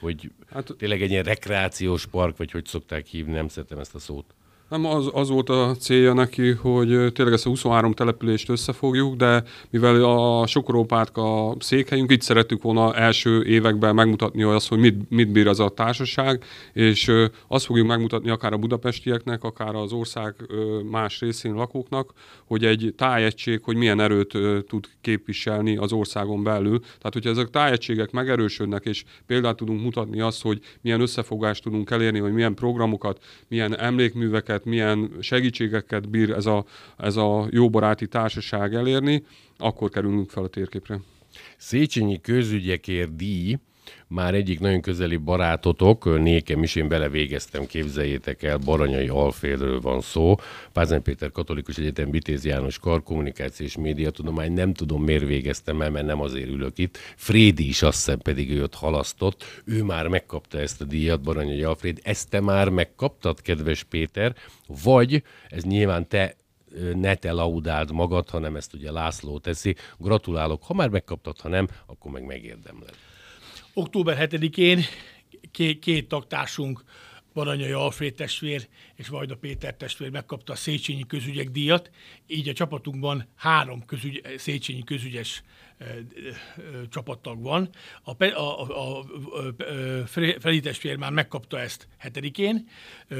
Hogy 0.00 0.30
hát, 0.50 0.74
tényleg 0.78 1.02
egy 1.02 1.10
ilyen 1.10 1.24
rekreációs 1.24 2.06
park, 2.06 2.36
vagy 2.36 2.50
hogy 2.50 2.64
szokták 2.64 3.06
hívni, 3.06 3.32
nem 3.32 3.48
szeretem 3.48 3.78
ezt 3.78 3.94
a 3.94 3.98
szót. 3.98 4.34
Nem, 4.68 4.84
az, 4.84 5.10
az 5.12 5.28
volt 5.28 5.48
a 5.48 5.74
célja 5.78 6.12
neki, 6.12 6.50
hogy 6.50 7.12
tényleg 7.12 7.34
ezt 7.34 7.46
a 7.46 7.48
23 7.48 7.92
települést 7.92 8.48
összefogjuk, 8.48 9.16
de 9.16 9.42
mivel 9.70 10.04
a 10.04 10.46
Sokorópátka 10.46 11.54
székhelyünk, 11.58 12.10
itt 12.10 12.20
szerettük 12.20 12.62
volna 12.62 12.94
első 12.94 13.44
években 13.44 13.94
megmutatni 13.94 14.42
azt, 14.42 14.68
hogy 14.68 14.78
mit, 14.78 15.10
mit 15.10 15.32
bír 15.32 15.46
az 15.46 15.60
a 15.60 15.68
társaság, 15.68 16.44
és 16.72 17.12
azt 17.46 17.64
fogjuk 17.64 17.86
megmutatni 17.86 18.30
akár 18.30 18.52
a 18.52 18.56
budapestieknek, 18.56 19.44
akár 19.44 19.74
az 19.74 19.92
ország 19.92 20.34
más 20.90 21.20
részén 21.20 21.54
lakóknak, 21.54 22.12
hogy 22.44 22.64
egy 22.64 22.94
tájegység, 22.96 23.60
hogy 23.62 23.76
milyen 23.76 24.00
erőt 24.00 24.32
tud 24.66 24.86
képviselni 25.00 25.76
az 25.76 25.92
országon 25.92 26.42
belül. 26.42 26.78
Tehát, 26.80 27.12
hogyha 27.12 27.30
ezek 27.30 27.46
a 27.46 27.50
tájegységek 27.50 28.10
megerősödnek, 28.10 28.84
és 28.84 29.04
példát 29.26 29.56
tudunk 29.56 29.82
mutatni 29.82 30.20
azt, 30.20 30.42
hogy 30.42 30.60
milyen 30.80 31.00
összefogást 31.00 31.62
tudunk 31.62 31.90
elérni, 31.90 32.20
vagy 32.20 32.32
milyen 32.32 32.54
programokat, 32.54 33.24
milyen 33.48 33.78
emlékműveket, 33.78 34.57
milyen 34.64 35.10
segítségeket 35.20 36.08
bír 36.08 36.30
ez 36.30 36.46
a, 36.46 36.64
ez 36.96 37.16
a 37.16 37.46
jóbaráti 37.50 38.06
társaság 38.06 38.74
elérni, 38.74 39.24
akkor 39.56 39.90
kerülünk 39.90 40.30
fel 40.30 40.42
a 40.44 40.48
térképre. 40.48 41.00
Széchenyi 41.56 42.20
közügyekért 42.20 43.16
díj 43.16 43.58
már 44.06 44.34
egyik 44.34 44.60
nagyon 44.60 44.80
közeli 44.80 45.16
barátotok, 45.16 46.20
nékem 46.20 46.62
is, 46.62 46.74
én 46.74 46.88
belevégeztem, 46.88 47.66
képzeljétek 47.66 48.42
el, 48.42 48.56
Baranyai 48.56 49.08
Alférdről 49.08 49.80
van 49.80 50.00
szó. 50.00 50.36
Pázmány 50.72 51.02
Péter 51.02 51.30
Katolikus 51.30 51.76
Egyetem 51.76 52.10
Vitéz 52.10 52.44
János 52.44 52.78
Kar, 52.78 53.02
Kommunikáció 53.02 53.66
és 53.66 53.76
Médiatudomány, 53.76 54.52
nem 54.52 54.72
tudom 54.72 55.02
miért 55.02 55.26
végeztem 55.26 55.82
el, 55.82 55.90
mert 55.90 56.06
nem 56.06 56.20
azért 56.20 56.48
ülök 56.48 56.78
itt. 56.78 56.98
Frédi 57.16 57.68
is 57.68 57.82
azt 57.82 57.96
hiszem 57.96 58.18
pedig 58.18 58.50
őt 58.50 58.74
halasztott, 58.74 59.44
ő 59.64 59.82
már 59.82 60.06
megkapta 60.06 60.58
ezt 60.60 60.80
a 60.80 60.84
díjat, 60.84 61.22
Baranyai 61.22 61.62
Alfred. 61.62 61.98
Ezt 62.02 62.30
te 62.30 62.40
már 62.40 62.68
megkaptad, 62.68 63.42
kedves 63.42 63.82
Péter, 63.82 64.34
vagy 64.66 65.22
ez 65.48 65.62
nyilván 65.62 66.08
te 66.08 66.36
ne 66.94 67.14
te 67.14 67.32
laudáld 67.32 67.92
magad, 67.92 68.30
hanem 68.30 68.56
ezt 68.56 68.74
ugye 68.74 68.90
László 68.90 69.38
teszi. 69.38 69.76
Gratulálok, 69.98 70.62
ha 70.62 70.74
már 70.74 70.88
megkaptad, 70.88 71.40
ha 71.40 71.48
nem, 71.48 71.68
akkor 71.86 72.10
meg 72.10 72.24
megérdemled. 72.24 72.94
Október 73.78 74.28
7-én 74.30 74.84
két, 75.50 75.78
két 75.78 76.08
tagtársunk, 76.08 76.82
Baranyai 77.34 77.70
Alfred 77.70 78.14
testvér 78.14 78.68
és 78.94 79.08
Vajda 79.08 79.36
Péter 79.36 79.76
testvér 79.76 80.10
megkapta 80.10 80.52
a 80.52 80.56
Széchenyi 80.56 81.06
közügyek 81.06 81.50
díjat, 81.50 81.90
így 82.26 82.48
a 82.48 82.52
csapatunkban 82.52 83.28
három 83.36 83.84
közügy, 83.84 84.22
Széchenyi 84.36 84.84
közügyes 84.84 85.42
csapattag 86.88 87.42
van. 87.42 87.68
A, 88.02 88.24
a, 88.24 88.68
a, 88.68 88.98
a, 88.98 89.04
Fredi 90.38 90.60
testvér 90.60 90.96
már 90.96 91.12
megkapta 91.12 91.60
ezt 91.60 91.88
hetedikén, 91.96 92.68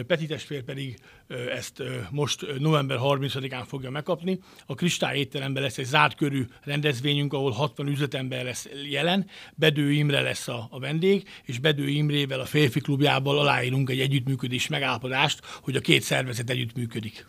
Peti 0.07 0.27
testvér 0.27 0.63
pedig 0.63 0.99
ezt 1.29 1.83
most 2.11 2.47
november 2.59 2.99
30-án 3.01 3.65
fogja 3.67 3.91
megkapni. 3.91 4.39
A 4.67 4.75
Kristály 4.75 5.19
étteremben 5.19 5.63
lesz 5.63 5.79
egy 5.79 5.85
zárt 5.85 6.17
körű 6.17 6.45
rendezvényünk, 6.63 7.33
ahol 7.33 7.51
60 7.51 7.87
üzletember 7.87 8.45
lesz 8.45 8.69
jelen, 8.91 9.27
Bedő 9.55 9.93
Imre 9.93 10.21
lesz 10.21 10.49
a, 10.49 10.67
a 10.71 10.79
vendég, 10.79 11.29
és 11.45 11.59
Bedő 11.59 11.89
Imrével 11.89 12.41
a 12.41 12.45
férfi 12.45 12.81
klubjával 12.81 13.39
aláírunk 13.39 13.91
egy 13.91 14.01
együttműködés 14.01 14.69
megállapodást, 14.69 15.41
hogy 15.63 15.77
a 15.77 15.81
két 15.81 16.03
szervezet 16.03 16.51
együttműködik. 16.51 17.27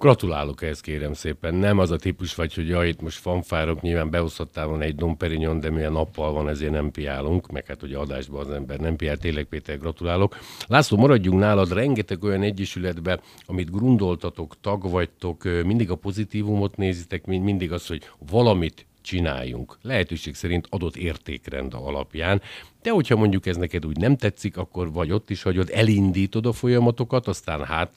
Gratulálok 0.00 0.62
ehhez, 0.62 0.80
kérem 0.80 1.12
szépen. 1.12 1.54
Nem 1.54 1.78
az 1.78 1.90
a 1.90 1.96
típus 1.96 2.34
vagy, 2.34 2.54
hogy 2.54 2.68
ja, 2.68 2.84
itt 2.84 3.00
most 3.00 3.18
fanfárok, 3.18 3.80
nyilván 3.80 4.10
behozhattál 4.10 4.66
volna 4.66 4.82
egy 4.82 4.94
Domperignon, 4.94 5.60
de 5.60 5.70
milyen 5.70 5.92
nappal 5.92 6.32
van, 6.32 6.48
ezért 6.48 6.72
nem 6.72 6.90
piálunk, 6.90 7.50
meg 7.50 7.66
hát, 7.66 7.80
hogy 7.80 7.92
adásban 7.92 8.40
az 8.40 8.50
ember 8.50 8.78
nem 8.78 8.96
piál. 8.96 9.16
Tényleg, 9.16 9.44
Péter, 9.44 9.78
gratulálok. 9.78 10.38
László, 10.66 10.96
maradjunk 10.96 11.38
nálad, 11.38 11.72
rengeteg 11.72 12.22
olyan 12.22 12.42
egyesületbe, 12.42 13.20
amit 13.46 13.70
grundoltatok, 13.70 14.54
tag 14.60 14.90
vagytok, 14.90 15.44
mindig 15.64 15.90
a 15.90 15.94
pozitívumot 15.94 16.76
nézitek, 16.76 17.26
mindig 17.26 17.72
az, 17.72 17.86
hogy 17.86 18.10
valamit 18.30 18.86
csináljunk. 19.00 19.78
Lehetőség 19.82 20.34
szerint 20.34 20.66
adott 20.70 20.96
értékrend 20.96 21.74
alapján. 21.74 22.42
De 22.82 22.90
hogyha 22.90 23.16
mondjuk 23.16 23.46
ez 23.46 23.56
neked 23.56 23.86
úgy 23.86 23.96
nem 23.96 24.16
tetszik, 24.16 24.56
akkor 24.56 24.92
vagy 24.92 25.12
ott 25.12 25.30
is 25.30 25.42
hagyod, 25.42 25.70
elindítod 25.72 26.46
a 26.46 26.52
folyamatokat, 26.52 27.28
aztán 27.28 27.64
hát 27.64 27.92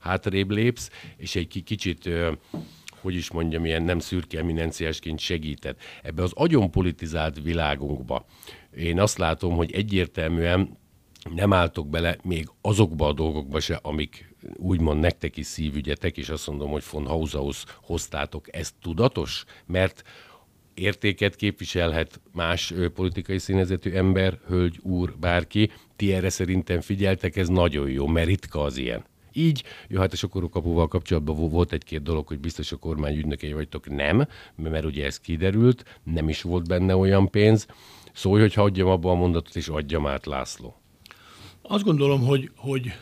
hátrébb 0.00 0.50
lépsz, 0.50 0.90
és 1.16 1.36
egy 1.36 1.62
kicsit 1.64 2.08
hogy 3.00 3.14
is 3.14 3.30
mondjam, 3.30 3.64
ilyen 3.64 3.82
nem 3.82 3.98
szürke 3.98 4.38
eminenciásként 4.38 5.18
segített. 5.18 5.80
Ebbe 6.02 6.22
az 6.22 6.32
agyon 6.34 6.70
politizált 6.70 7.42
világunkba 7.42 8.26
én 8.76 9.00
azt 9.00 9.18
látom, 9.18 9.56
hogy 9.56 9.72
egyértelműen 9.72 10.78
nem 11.34 11.52
álltok 11.52 11.88
bele 11.88 12.16
még 12.22 12.48
azokba 12.60 13.06
a 13.06 13.12
dolgokba 13.12 13.60
se, 13.60 13.78
amik 13.82 14.34
úgymond 14.56 15.00
nektek 15.00 15.36
is 15.36 15.46
szívügyetek, 15.46 16.16
és 16.16 16.28
azt 16.28 16.46
mondom, 16.46 16.70
hogy 16.70 16.82
von 16.90 17.06
Hausaus 17.06 17.64
hoztátok. 17.82 18.56
Ez 18.56 18.74
tudatos? 18.80 19.44
Mert 19.66 20.02
értéket 20.74 21.36
képviselhet 21.36 22.20
más 22.32 22.74
politikai 22.94 23.38
színezetű 23.38 23.90
ember, 23.90 24.38
hölgy, 24.46 24.78
úr, 24.82 25.16
bárki. 25.20 25.70
Ti 25.96 26.12
erre 26.12 26.30
szerintem 26.30 26.80
figyeltek, 26.80 27.36
ez 27.36 27.48
nagyon 27.48 27.90
jó, 27.90 28.06
mert 28.06 28.26
ritka 28.26 28.62
az 28.62 28.76
ilyen. 28.76 29.04
Így, 29.32 29.62
jó, 29.88 30.00
hát 30.00 30.12
a 30.12 30.16
sokorúkapuval 30.16 30.88
kapcsolatban 30.88 31.50
volt 31.50 31.72
egy-két 31.72 32.02
dolog, 32.02 32.26
hogy 32.26 32.38
biztos 32.38 32.72
a 32.72 32.76
kormány 32.76 33.16
ügynökei 33.16 33.52
vagytok, 33.52 33.88
nem, 33.88 34.26
mert 34.56 34.84
ugye 34.84 35.04
ez 35.04 35.20
kiderült, 35.20 36.00
nem 36.02 36.28
is 36.28 36.42
volt 36.42 36.68
benne 36.68 36.96
olyan 36.96 37.30
pénz. 37.30 37.66
Szólj, 38.12 38.40
hogy 38.40 38.54
hagyjam 38.54 38.88
abba 38.88 39.10
a 39.10 39.14
mondatot, 39.14 39.56
és 39.56 39.68
adjam 39.68 40.06
át 40.06 40.26
László. 40.26 40.76
Azt 41.62 41.84
gondolom, 41.84 42.20
hogy, 42.20 42.50
hogy 42.56 42.92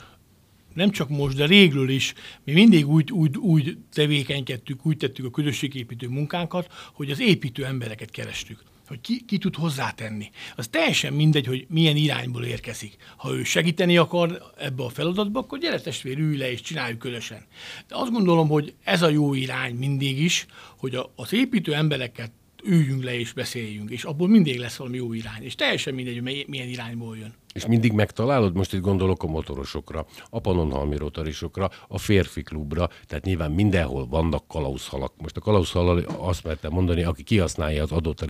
nem 0.75 0.91
csak 0.91 1.09
most, 1.09 1.37
de 1.37 1.47
régről 1.47 1.89
is, 1.89 2.15
mi 2.45 2.53
mindig 2.53 2.89
úgy, 2.89 3.13
úgy, 3.13 3.37
úgy 3.37 3.79
tevékenykedtük, 3.93 4.87
úgy 4.87 4.97
tettük 4.97 5.25
a 5.25 5.31
közösségépítő 5.31 6.09
munkánkat, 6.09 6.73
hogy 6.93 7.11
az 7.11 7.21
építő 7.21 7.65
embereket 7.65 8.11
kerestük 8.11 8.70
hogy 8.91 9.01
ki, 9.01 9.25
ki 9.25 9.39
tud 9.39 9.55
hozzátenni. 9.55 10.31
Az 10.57 10.69
teljesen 10.69 11.13
mindegy, 11.13 11.47
hogy 11.47 11.67
milyen 11.69 11.97
irányból 11.97 12.45
érkezik. 12.45 12.97
Ha 13.17 13.33
ő 13.33 13.45
segíteni 13.45 13.97
akar 13.97 14.53
ebbe 14.59 14.83
a 14.83 14.89
feladatba, 14.89 15.39
akkor 15.39 15.59
gyere 15.59 15.81
testvér, 15.81 16.19
ülj 16.19 16.37
le 16.37 16.51
és 16.51 16.61
csináljuk 16.61 16.99
közösen. 16.99 17.47
De 17.89 17.97
azt 17.97 18.11
gondolom, 18.11 18.49
hogy 18.49 18.75
ez 18.85 19.03
a 19.03 19.09
jó 19.09 19.35
irány 19.35 19.75
mindig 19.75 20.21
is, 20.21 20.47
hogy 20.79 20.95
a, 20.95 21.13
az 21.17 21.33
építő 21.33 21.75
embereket 21.75 22.31
üljünk 22.65 23.03
le 23.03 23.19
és 23.19 23.33
beszéljünk, 23.33 23.91
és 23.91 24.05
abból 24.05 24.29
mindig 24.29 24.59
lesz 24.59 24.77
valami 24.77 24.97
jó 24.97 25.13
irány, 25.13 25.43
és 25.43 25.55
teljesen 25.55 25.95
mindegy, 25.95 26.21
hogy 26.23 26.45
milyen 26.49 26.69
irányból 26.69 27.17
jön. 27.17 27.35
És 27.53 27.67
mindig 27.67 27.93
megtalálod, 27.93 28.55
most 28.55 28.73
itt 28.73 28.81
gondolok 28.81 29.23
a 29.23 29.27
motorosokra, 29.27 30.07
a 30.31 30.41
panonhalmi 30.41 30.97
rotarisokra, 30.97 31.71
a 31.89 31.99
férfi 31.99 32.43
klubra, 32.43 32.89
tehát 33.07 33.25
nyilván 33.25 33.51
mindenhol 33.51 34.07
vannak 34.07 34.49
kalauzhalak. 34.49 35.13
Most 35.17 35.37
a 35.37 35.41
kalauzhalal 35.41 35.99
azt 36.19 36.45
mertem 36.45 36.73
mondani, 36.73 37.03
aki 37.03 37.23
kihasználja 37.23 37.83
az 37.83 37.93
adott, 37.93 38.21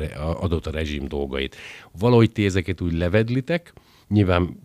adott 0.40 0.66
a 0.66 0.70
rezsim 0.70 1.08
dolgait. 1.08 1.56
Valahogy 1.98 2.32
ti 2.32 2.44
ezeket 2.44 2.80
úgy 2.80 2.92
levedlitek, 2.92 3.72
nyilván 4.08 4.60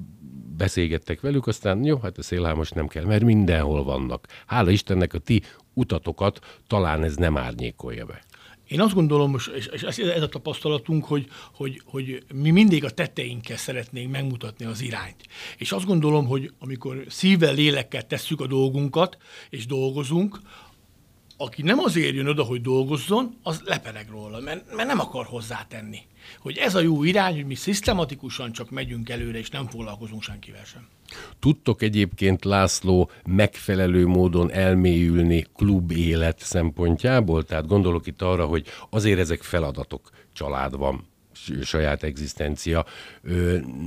beszélgettek 0.58 1.22
velük, 1.22 1.48
aztán 1.48 1.84
jó, 1.84 1.98
hát 1.98 2.18
a 2.18 2.24
szélhámos 2.24 2.70
nem 2.70 2.88
kell, 2.88 3.06
mert 3.06 3.24
mindenhol 3.24 3.84
vannak. 3.84 4.28
Hála 4.46 4.70
Istennek 4.70 5.14
a 5.14 5.18
ti 5.18 5.42
utatokat 5.74 6.62
talán 6.68 7.04
ez 7.04 7.16
nem 7.16 7.38
árnyékolja 7.38 8.06
be. 8.06 8.24
Én 8.68 8.82
azt 8.82 8.94
gondolom, 8.94 9.36
és 9.56 9.98
ez 9.98 10.22
a 10.22 10.30
tapasztalatunk, 10.30 11.06
hogy, 11.06 11.28
hogy, 11.54 11.82
hogy 11.86 12.24
mi 12.34 12.50
mindig 12.50 12.84
a 12.84 12.90
teteinkkel 12.90 13.58
szeretnénk 13.58 14.12
megmutatni 14.12 14.66
az 14.66 14.82
irányt. 14.82 15.24
És 15.58 15.72
azt 15.72 15.86
gondolom, 15.86 16.26
hogy 16.26 16.52
amikor 16.60 17.04
szívvel, 17.08 17.54
lélekkel 17.54 18.08
tesszük 18.08 18.42
a 18.42 18.48
dolgunkat, 18.48 19.18
és 19.50 19.66
dolgozunk, 19.66 20.40
aki 21.38 21.62
nem 21.62 21.80
azért 21.80 22.16
jön 22.16 22.28
oda, 22.28 22.44
hogy 22.44 22.62
dolgozzon, 22.62 23.38
az 23.44 23.62
lepereg 23.66 24.10
róla, 24.10 24.40
mert, 24.40 24.76
mert 24.76 24.88
nem 24.88 25.00
akar 25.00 25.26
hozzátenni. 25.26 26.00
Hogy 26.40 26.58
ez 26.58 26.76
a 26.76 26.82
jó 26.82 27.04
irány, 27.04 27.36
hogy 27.36 27.46
mi 27.46 27.56
szisztematikusan 27.56 28.52
csak 28.52 28.70
megyünk 28.70 29.10
előre, 29.10 29.38
és 29.38 29.50
nem 29.50 29.68
foglalkozunk 29.68 30.24
senkivel 30.24 30.64
sem. 30.66 30.88
Tudtok 31.40 31.82
egyébként, 31.82 32.46
László, 32.46 33.10
megfelelő 33.26 34.08
módon 34.08 34.52
elmélyülni 34.52 35.46
klub 35.56 35.92
élet 35.92 36.40
szempontjából? 36.40 37.44
Tehát 37.44 37.68
gondolok 37.68 38.08
itt 38.08 38.22
arra, 38.22 38.46
hogy 38.46 38.66
azért 38.90 39.20
ezek 39.20 39.42
feladatok, 39.42 40.10
család 40.34 40.78
van, 40.78 41.08
saját 41.62 42.04
egzisztencia. 42.04 42.86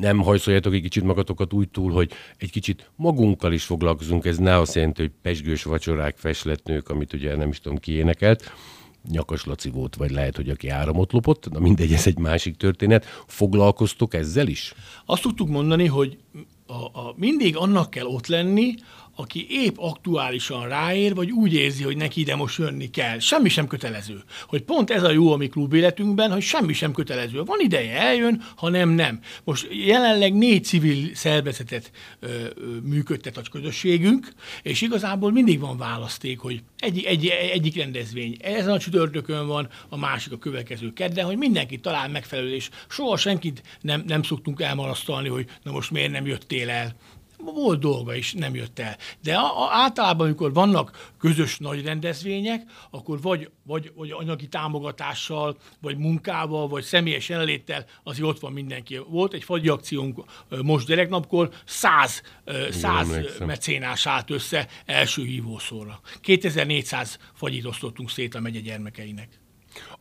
Nem 0.00 0.18
hajszoljátok 0.18 0.74
egy 0.74 0.82
kicsit 0.82 1.04
magatokat 1.04 1.52
úgy 1.52 1.68
túl, 1.68 1.92
hogy 1.92 2.12
egy 2.36 2.50
kicsit 2.50 2.90
magunkkal 2.96 3.52
is 3.52 3.64
foglalkozunk, 3.64 4.24
ez 4.24 4.38
ne 4.38 4.58
azt 4.58 4.74
jelenti, 4.74 5.00
hogy 5.00 5.12
pesgős 5.22 5.62
vacsorák, 5.62 6.16
fesletnők, 6.16 6.88
amit 6.88 7.12
ugye 7.12 7.36
nem 7.36 7.48
is 7.48 7.60
tudom 7.60 7.78
ki 7.78 7.92
énekelt, 7.92 8.52
Nyakas 9.10 9.44
Laci 9.44 9.70
volt, 9.70 9.96
vagy 9.96 10.10
lehet, 10.10 10.36
hogy 10.36 10.48
aki 10.48 10.68
áramot 10.68 11.12
lopott, 11.12 11.50
na 11.50 11.58
mindegy, 11.58 11.92
ez 11.92 12.06
egy 12.06 12.18
másik 12.18 12.56
történet. 12.56 13.04
Foglalkoztok 13.26 14.14
ezzel 14.14 14.46
is? 14.46 14.74
Azt 15.06 15.22
tudtuk 15.22 15.48
mondani, 15.48 15.86
hogy 15.86 16.18
a, 16.66 16.72
a, 16.72 17.14
mindig 17.16 17.56
annak 17.56 17.90
kell 17.90 18.06
ott 18.06 18.26
lenni, 18.26 18.74
aki 19.20 19.46
épp 19.50 19.74
aktuálisan 19.78 20.68
ráér, 20.68 21.14
vagy 21.14 21.30
úgy 21.30 21.52
érzi, 21.52 21.82
hogy 21.82 21.96
neki 21.96 22.20
ide 22.20 22.36
most 22.36 22.58
jönni 22.58 22.90
kell. 22.90 23.18
Semmi 23.18 23.48
sem 23.48 23.66
kötelező. 23.66 24.22
Hogy 24.46 24.62
pont 24.62 24.90
ez 24.90 25.02
a 25.02 25.10
jó 25.10 25.32
a 25.32 25.36
mi 25.36 25.46
klub 25.46 25.72
életünkben, 25.72 26.32
hogy 26.32 26.42
semmi 26.42 26.72
sem 26.72 26.92
kötelező. 26.92 27.42
Van 27.42 27.60
ideje, 27.60 28.00
eljön, 28.00 28.42
ha 28.56 28.68
nem, 28.68 28.88
nem. 28.88 29.20
Most 29.44 29.68
jelenleg 29.70 30.34
négy 30.34 30.64
civil 30.64 31.14
szervezetet 31.14 31.90
ö, 32.20 32.26
ö, 32.26 32.76
működtet 32.82 33.36
a 33.36 33.42
közösségünk, 33.50 34.32
és 34.62 34.80
igazából 34.80 35.32
mindig 35.32 35.60
van 35.60 35.78
választék, 35.78 36.38
hogy 36.38 36.62
egy, 36.78 37.02
egy, 37.02 37.26
egyik 37.26 37.76
rendezvény 37.76 38.36
ezen 38.40 38.72
a 38.72 38.78
csütörtökön 38.78 39.46
van, 39.46 39.68
a 39.88 39.96
másik 39.96 40.32
a 40.32 40.38
következő 40.38 40.92
kedden, 40.92 41.24
hogy 41.24 41.36
mindenki 41.36 41.78
talál 41.78 42.08
megfelelő, 42.08 42.54
és 42.54 42.68
soha 42.88 43.16
senkit 43.16 43.62
nem, 43.80 44.02
nem 44.06 44.22
szoktunk 44.22 44.60
elmarasztalni, 44.60 45.28
hogy 45.28 45.46
na 45.62 45.72
most 45.72 45.90
miért 45.90 46.12
nem 46.12 46.26
jöttél 46.26 46.70
el 46.70 46.96
volt 47.44 47.80
dolga 47.80 48.14
is, 48.14 48.32
nem 48.32 48.54
jött 48.54 48.78
el. 48.78 48.96
De 49.22 49.34
a, 49.34 49.62
a, 49.64 49.68
általában, 49.70 50.26
amikor 50.26 50.52
vannak 50.52 51.12
közös 51.18 51.58
nagy 51.58 51.84
rendezvények, 51.84 52.62
akkor 52.90 53.20
vagy, 53.20 53.50
vagy, 53.62 53.92
vagy 53.94 54.10
anyagi 54.10 54.48
támogatással, 54.48 55.56
vagy 55.80 55.98
munkával, 55.98 56.68
vagy 56.68 56.82
személyes 56.82 57.28
jelenléttel 57.28 57.84
azért 58.02 58.28
ott 58.28 58.40
van 58.40 58.52
mindenki. 58.52 59.00
Volt 59.08 59.32
egy 59.32 59.44
fagyi 59.44 59.68
akciónk 59.68 60.24
most 60.62 60.86
gyereknapkor, 60.86 61.50
száz, 61.64 62.22
száz 62.70 63.08
mecénás 63.46 64.06
állt 64.06 64.30
össze 64.30 64.68
első 64.86 65.24
hívószóra. 65.24 66.00
2400 66.20 67.18
fagyit 67.34 67.64
osztottunk 67.64 68.10
szét 68.10 68.34
a 68.34 68.40
megye 68.40 68.60
gyermekeinek. 68.60 69.28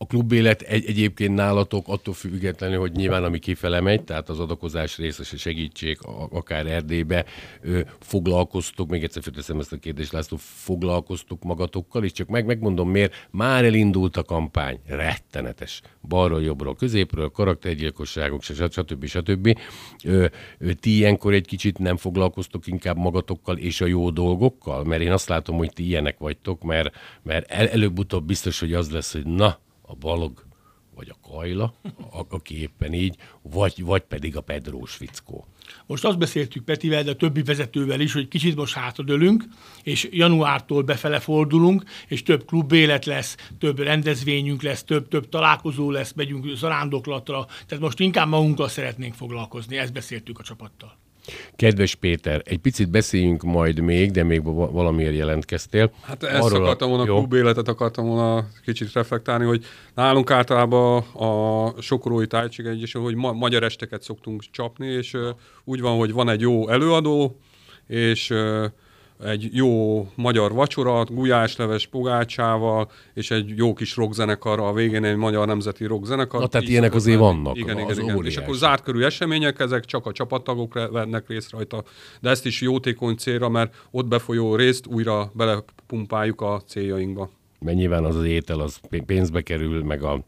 A 0.00 0.06
klubélet 0.06 0.62
egy, 0.62 0.84
egyébként 0.86 1.34
nálatok 1.34 1.88
attól 1.88 2.14
függetlenül, 2.14 2.78
hogy 2.78 2.92
nyilván 2.92 3.24
ami 3.24 3.38
kifele 3.38 3.80
megy, 3.80 4.04
tehát 4.04 4.28
az 4.28 4.40
adakozás 4.40 4.96
részes 4.96 5.34
segítség, 5.36 5.98
akár 6.30 6.66
Erdélybe, 6.66 7.24
ö, 7.62 7.80
foglalkoztok, 8.00 8.88
még 8.88 9.02
egyszer 9.02 9.22
felteszem 9.22 9.58
ezt 9.58 9.72
a 9.72 9.76
kérdést, 9.76 10.12
László, 10.12 10.36
foglalkoztok 10.40 11.42
magatokkal, 11.42 12.04
és 12.04 12.12
csak 12.12 12.28
meg 12.28 12.46
megmondom 12.46 12.90
miért, 12.90 13.28
már 13.30 13.64
elindult 13.64 14.16
a 14.16 14.22
kampány, 14.22 14.78
rettenetes, 14.86 15.80
balról, 16.08 16.42
jobbról, 16.42 16.74
középről, 16.74 17.28
karaktergyilkosságok, 17.28 18.42
stb. 18.42 19.04
stb. 19.04 19.58
Ö, 20.04 20.26
ö, 20.58 20.72
ti 20.72 20.96
ilyenkor 20.96 21.32
egy 21.32 21.46
kicsit 21.46 21.78
nem 21.78 21.96
foglalkoztok 21.96 22.66
inkább 22.66 22.96
magatokkal 22.96 23.56
és 23.56 23.80
a 23.80 23.86
jó 23.86 24.10
dolgokkal? 24.10 24.84
Mert 24.84 25.02
én 25.02 25.12
azt 25.12 25.28
látom, 25.28 25.56
hogy 25.56 25.72
ti 25.72 25.86
ilyenek 25.86 26.18
vagytok, 26.18 26.62
mert, 26.62 26.94
mert 27.22 27.50
el, 27.50 27.68
előbb-utóbb 27.68 28.26
biztos, 28.26 28.60
hogy 28.60 28.72
az 28.72 28.90
lesz, 28.90 29.12
hogy 29.12 29.26
na, 29.26 29.58
a 29.88 29.94
balog, 29.94 30.46
vagy 30.94 31.08
a 31.08 31.28
kajla, 31.28 31.74
a, 32.10 32.20
aki 32.28 32.60
éppen 32.60 32.92
így, 32.92 33.16
vagy, 33.42 33.84
vagy 33.84 34.02
pedig 34.02 34.36
a 34.36 34.40
Pedrós 34.40 34.94
fickó. 34.94 35.46
Most 35.86 36.04
azt 36.04 36.18
beszéltük 36.18 36.64
Petivel, 36.64 37.02
de 37.02 37.10
a 37.10 37.16
többi 37.16 37.42
vezetővel 37.42 38.00
is, 38.00 38.12
hogy 38.12 38.28
kicsit 38.28 38.56
most 38.56 38.74
hátradőlünk, 38.74 39.44
és 39.82 40.08
januártól 40.10 40.82
befele 40.82 41.20
fordulunk, 41.20 41.82
és 42.06 42.22
több 42.22 42.44
klubélet 42.44 43.04
lesz, 43.04 43.36
több 43.58 43.78
rendezvényünk 43.78 44.62
lesz, 44.62 44.84
több, 44.84 45.08
több 45.08 45.28
találkozó 45.28 45.90
lesz, 45.90 46.12
megyünk 46.12 46.56
zarándoklatra, 46.56 47.46
tehát 47.66 47.84
most 47.84 48.00
inkább 48.00 48.28
magunkkal 48.28 48.68
szeretnénk 48.68 49.14
foglalkozni, 49.14 49.76
ezt 49.76 49.92
beszéltük 49.92 50.38
a 50.38 50.42
csapattal. 50.42 51.07
Kedves 51.56 51.94
Péter, 51.94 52.42
egy 52.44 52.58
picit 52.58 52.90
beszéljünk 52.90 53.42
majd 53.42 53.80
még, 53.80 54.10
de 54.10 54.22
még 54.22 54.42
valamiért 54.52 55.14
jelentkeztél. 55.14 55.90
Hát 56.02 56.22
ezt 56.22 56.42
Arról 56.42 56.62
akartam 56.62 56.88
volna, 56.88 57.02
a 57.02 57.06
klub 57.06 57.32
életet 57.32 57.68
akartam 57.68 58.06
volna 58.06 58.46
kicsit 58.64 58.92
reflektálni, 58.92 59.44
hogy 59.44 59.64
nálunk 59.94 60.30
általában 60.30 61.02
a 61.02 61.72
Sokorói 61.80 62.26
Tájtség 62.26 62.66
Egyesül, 62.66 63.02
hogy 63.02 63.14
ma- 63.14 63.32
magyar 63.32 63.62
esteket 63.62 64.02
szoktunk 64.02 64.42
csapni, 64.50 64.86
és 64.86 65.12
uh, 65.12 65.28
úgy 65.64 65.80
van, 65.80 65.96
hogy 65.96 66.12
van 66.12 66.28
egy 66.28 66.40
jó 66.40 66.68
előadó, 66.68 67.38
és 67.86 68.30
uh, 68.30 68.64
egy 69.24 69.48
jó 69.52 70.06
magyar 70.14 70.52
vacsora, 70.52 71.04
gulyásleves 71.04 71.86
pogácsával, 71.86 72.90
és 73.14 73.30
egy 73.30 73.52
jó 73.56 73.72
kis 73.72 73.96
rockzenekar, 73.96 74.60
a 74.60 74.72
végén 74.72 75.04
egy 75.04 75.16
magyar 75.16 75.46
nemzeti 75.46 75.84
rockzenekar. 75.84 76.40
Na, 76.40 76.46
tehát 76.46 76.68
ilyenek 76.68 76.94
azért 76.94 77.18
vannak. 77.18 77.56
Igen, 77.56 77.78
igen, 77.78 78.00
igen. 78.00 78.24
És 78.24 78.36
akkor 78.36 78.54
zárt 78.54 78.82
körű 78.82 79.02
események, 79.02 79.60
ezek 79.60 79.84
csak 79.84 80.06
a 80.06 80.12
csapattagok 80.12 80.88
vennek 80.90 81.28
részt 81.28 81.50
rajta, 81.50 81.84
de 82.20 82.30
ezt 82.30 82.46
is 82.46 82.60
jótékony 82.60 83.16
célra, 83.16 83.48
mert 83.48 83.74
ott 83.90 84.06
befolyó 84.06 84.54
részt 84.54 84.86
újra 84.86 85.30
belepumpáljuk 85.34 86.40
a 86.40 86.62
céljainkba. 86.66 87.30
Mert 87.60 87.76
nyilván 87.76 88.04
az 88.04 88.16
az 88.16 88.24
étel 88.24 88.60
az 88.60 88.80
pénzbe 89.06 89.42
kerül, 89.42 89.84
meg 89.84 90.02
a 90.02 90.24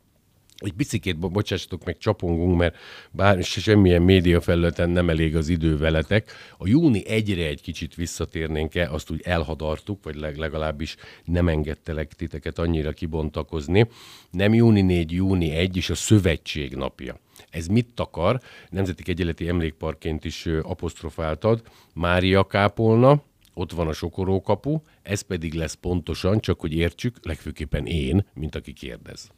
egy 0.60 0.72
picikét, 0.72 1.18
bocsássatok 1.18 1.84
meg, 1.84 1.98
csapongunk, 1.98 2.58
mert 2.58 2.76
bár 3.10 3.42
semmilyen 3.42 4.02
média 4.02 4.40
felületen 4.40 4.90
nem 4.90 5.08
elég 5.08 5.36
az 5.36 5.48
idő 5.48 5.76
veletek. 5.76 6.32
A 6.58 6.68
júni 6.68 7.06
egyre 7.06 7.46
egy 7.46 7.60
kicsit 7.60 7.94
visszatérnénk-e, 7.94 8.90
azt 8.90 9.10
úgy 9.10 9.20
elhadartuk, 9.24 10.04
vagy 10.04 10.16
legalábbis 10.36 10.96
nem 11.24 11.48
engedtelek 11.48 12.12
titeket 12.12 12.58
annyira 12.58 12.92
kibontakozni. 12.92 13.88
Nem 14.30 14.54
júni 14.54 14.80
4, 14.80 15.12
júni 15.12 15.50
1 15.50 15.76
és 15.76 15.90
a 15.90 15.94
szövetség 15.94 16.74
napja. 16.74 17.20
Ez 17.50 17.66
mit 17.66 17.94
takar? 17.94 18.40
Nemzeti 18.70 19.02
Kegyeleti 19.02 19.48
Emlékparként 19.48 20.24
is 20.24 20.46
apostrofáltad. 20.62 21.62
Mária 21.94 22.44
Kápolna, 22.44 23.22
ott 23.54 23.72
van 23.72 23.88
a 23.88 23.92
sokorókapu, 23.92 24.80
ez 25.02 25.20
pedig 25.20 25.54
lesz 25.54 25.74
pontosan, 25.74 26.40
csak 26.40 26.60
hogy 26.60 26.72
értsük, 26.72 27.16
legfőképpen 27.22 27.86
én, 27.86 28.26
mint 28.34 28.54
aki 28.54 28.72
kérdez. 28.72 29.30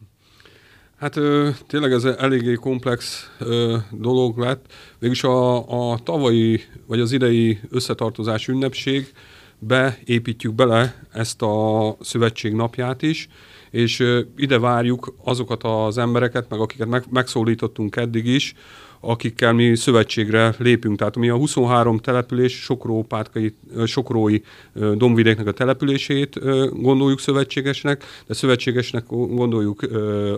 Hát 1.03 1.17
ö, 1.17 1.49
tényleg 1.67 1.93
ez 1.93 2.05
eléggé 2.05 2.55
komplex 2.55 3.31
ö, 3.39 3.77
dolog 3.91 4.39
lett. 4.39 4.73
Végülis 4.99 5.25
a, 5.25 5.93
a 5.93 5.99
tavalyi, 5.99 6.61
vagy 6.87 7.01
az 7.01 7.13
idei 7.13 7.61
összetartozás 7.71 8.49
ünnepség 8.49 9.13
beépítjük 9.59 10.55
bele 10.55 11.07
ezt 11.13 11.43
a 11.43 11.97
szövetség 12.01 12.53
napját 12.53 13.03
is, 13.03 13.29
és 13.71 14.01
ö, 14.01 14.21
ide 14.37 14.59
várjuk 14.59 15.15
azokat 15.25 15.63
az 15.63 15.99
embereket, 15.99 16.49
meg 16.49 16.61
akiket 16.61 16.89
meg, 16.89 17.05
megszólítottunk 17.11 17.97
eddig 17.97 18.27
is, 18.27 18.55
akikkel 19.05 19.53
mi 19.53 19.77
szövetségre 19.77 20.55
lépünk. 20.59 20.99
Tehát 20.99 21.17
mi 21.17 21.29
a 21.29 21.37
23 21.37 21.99
település 21.99 22.53
Sokró, 22.53 23.03
Pátkai, 23.03 23.55
Sokrói 23.87 24.41
domvidéknek 24.95 25.47
a 25.47 25.53
települését 25.53 26.39
gondoljuk 26.83 27.21
szövetségesnek, 27.21 28.05
de 28.27 28.35
szövetségesnek 28.35 29.05
gondoljuk 29.09 29.83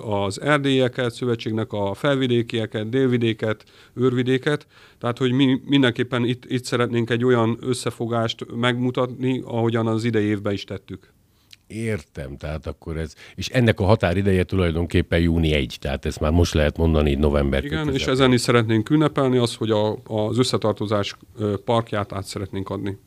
az 0.08 0.40
erdélyeket, 0.40 1.14
szövetségnek 1.14 1.72
a 1.72 1.94
felvidékieket, 1.94 2.88
délvidéket, 2.88 3.64
őrvidéket. 3.94 4.66
Tehát, 4.98 5.18
hogy 5.18 5.32
mi 5.32 5.60
mindenképpen 5.64 6.24
itt, 6.24 6.44
itt 6.48 6.64
szeretnénk 6.64 7.10
egy 7.10 7.24
olyan 7.24 7.58
összefogást 7.60 8.46
megmutatni, 8.56 9.42
ahogyan 9.44 9.86
az 9.86 10.04
idei 10.04 10.24
évben 10.24 10.52
is 10.52 10.64
tettük. 10.64 11.12
Értem, 11.66 12.36
tehát 12.36 12.66
akkor 12.66 12.96
ez, 12.96 13.14
és 13.34 13.48
ennek 13.48 13.80
a 13.80 13.84
határideje 13.84 14.44
tulajdonképpen 14.44 15.20
júni 15.20 15.52
1, 15.52 15.76
tehát 15.80 16.04
ezt 16.04 16.20
már 16.20 16.30
most 16.30 16.54
lehet 16.54 16.76
mondani 16.76 17.14
november 17.14 17.64
Igen, 17.64 17.78
közepen. 17.78 18.00
és 18.00 18.06
ezen 18.06 18.32
is 18.32 18.40
szeretnénk 18.40 18.90
ünnepelni 18.90 19.36
az, 19.38 19.54
hogy 19.54 19.70
a, 19.70 19.98
az 20.04 20.38
összetartozás 20.38 21.16
parkját 21.64 22.12
át 22.12 22.24
szeretnénk 22.24 22.70
adni. 22.70 22.98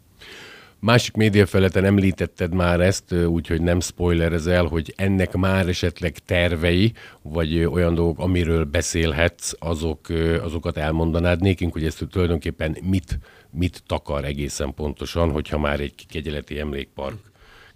Másik 0.80 1.16
médiafeleten 1.16 1.86
említetted 1.86 2.54
már 2.54 2.80
ezt, 2.80 3.14
úgyhogy 3.14 3.62
nem 3.62 3.80
spoilerezel, 3.80 4.66
hogy 4.66 4.94
ennek 4.96 5.36
már 5.36 5.68
esetleg 5.68 6.18
tervei, 6.18 6.94
vagy 7.22 7.66
olyan 7.66 7.94
dolgok, 7.94 8.20
amiről 8.20 8.64
beszélhetsz, 8.64 9.52
azok, 9.60 10.10
azokat 10.42 10.78
elmondanád 10.78 11.42
nékünk, 11.42 11.74
hogy 11.74 11.86
ezt 11.86 12.08
tulajdonképpen 12.12 12.78
mit, 12.84 13.20
mit 13.50 13.84
takar 13.88 14.26
egészen 14.26 14.74
pontosan, 14.74 15.32
hogyha 15.32 15.58
már 15.58 15.80
egy 15.80 16.06
kegyeleti 16.08 16.60
emlékpark 16.60 17.18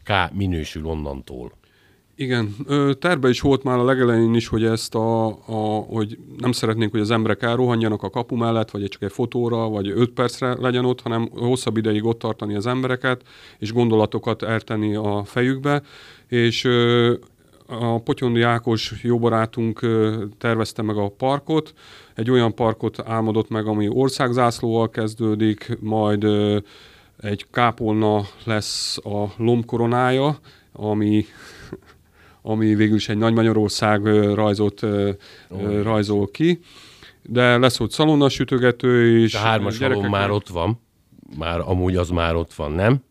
K 0.04 0.34
minősül 0.34 0.86
onnantól. 0.86 1.60
Igen, 2.16 2.56
terve 3.00 3.30
is 3.30 3.42
volt 3.42 3.64
már 3.64 3.78
a 3.78 3.84
legelején 3.84 4.34
is, 4.34 4.48
hogy 4.48 4.64
ezt 4.64 4.96
a, 4.96 5.28
a, 5.28 5.86
hogy 5.90 6.18
nem 6.38 6.52
szeretnénk, 6.52 6.92
hogy 6.92 7.00
az 7.00 7.12
emberek 7.12 7.44
elrohanjanak 7.44 8.04
a 8.04 8.10
kapu 8.10 8.36
mellett, 8.36 8.72
vagy 8.72 8.88
csak 8.88 9.02
egy 9.02 9.12
fotóra, 9.12 9.70
vagy 9.70 9.90
öt 9.90 10.10
percre 10.10 10.56
legyen 10.60 10.86
ott, 10.86 11.02
hanem 11.02 11.30
hosszabb 11.34 11.78
ideig 11.78 12.06
ott 12.06 12.20
tartani 12.20 12.56
az 12.56 12.68
embereket, 12.68 13.22
és 13.60 13.74
gondolatokat 13.74 14.44
eltenni 14.44 14.96
a 14.96 15.24
fejükbe, 15.26 15.82
és 16.28 16.66
a 17.68 18.00
Potyondi 18.00 18.42
Ákos 18.42 18.94
jó 19.02 19.20
barátunk 19.20 19.80
tervezte 20.38 20.82
meg 20.82 20.98
a 20.98 21.10
parkot, 21.10 21.74
egy 22.16 22.32
olyan 22.32 22.56
parkot 22.56 23.00
álmodott 23.00 23.50
meg, 23.50 23.66
ami 23.66 23.88
országzászlóval 23.90 24.90
kezdődik, 24.90 25.78
majd 25.80 26.26
egy 27.22 27.46
kápolna 27.52 28.26
lesz 28.44 28.98
a 28.98 29.34
lombkoronája, 29.38 30.40
ami 30.72 31.26
ami 32.42 32.76
végül 32.76 32.96
is 32.96 33.10
egy 33.10 33.18
Nagy 33.18 33.34
Magyarország 33.34 34.06
rajzot 34.34 34.84
oh. 34.84 35.82
rajzol 35.84 36.28
ki. 36.32 36.60
De 37.24 37.58
lesz 37.58 37.80
ott 37.80 37.92
szalonna 37.92 38.30
sütögető 38.30 39.18
is. 39.18 39.34
A 39.34 39.38
hármas 39.38 39.78
halom 39.78 40.10
már 40.10 40.32
ott 40.32 40.48
van. 40.48 40.82
Már 41.38 41.60
amúgy 41.60 41.96
az 41.96 42.10
már 42.10 42.36
ott 42.36 42.54
van, 42.54 42.72
nem? 42.72 43.04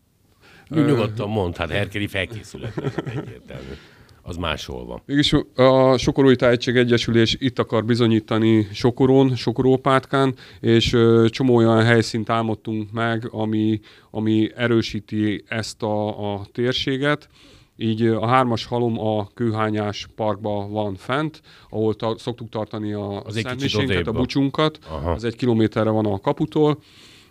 Nyugodtan 0.67 1.29
mond, 1.29 1.57
hát 1.57 1.69
Herkeli 1.69 2.07
felkészület 2.07 2.73
egyértelmű 3.05 3.73
az 4.21 4.35
máshol 4.35 4.85
van. 4.85 5.01
Mégis 5.05 5.33
a 5.55 5.97
Sokorói 5.97 6.35
Tájegység 6.35 6.75
Egyesülés 6.75 7.35
itt 7.39 7.59
akar 7.59 7.85
bizonyítani 7.85 8.67
Sokorón, 8.73 9.35
Sokorópátkán, 9.35 10.35
és 10.59 10.97
csomó 11.27 11.55
olyan 11.55 11.83
helyszínt 11.83 12.29
álmodtunk 12.29 12.91
meg, 12.91 13.27
ami, 13.31 13.79
ami 14.09 14.51
erősíti 14.55 15.43
ezt 15.47 15.83
a, 15.83 16.33
a 16.33 16.45
térséget. 16.51 17.29
Így 17.77 18.05
a 18.05 18.27
hármas 18.27 18.65
halom 18.65 18.99
a 18.99 19.27
Kőhányás 19.33 20.07
parkban 20.15 20.71
van 20.71 20.95
fent, 20.95 21.41
ahol 21.69 21.93
ta- 21.93 22.19
szoktuk 22.19 22.49
tartani 22.49 22.93
a 22.93 23.23
szentmisénket, 23.27 24.07
a 24.07 24.11
bucsunkat. 24.11 24.79
Aha. 24.89 25.13
Ez 25.13 25.23
egy 25.23 25.35
kilométerre 25.35 25.89
van 25.89 26.05
a 26.05 26.19
kaputól, 26.19 26.77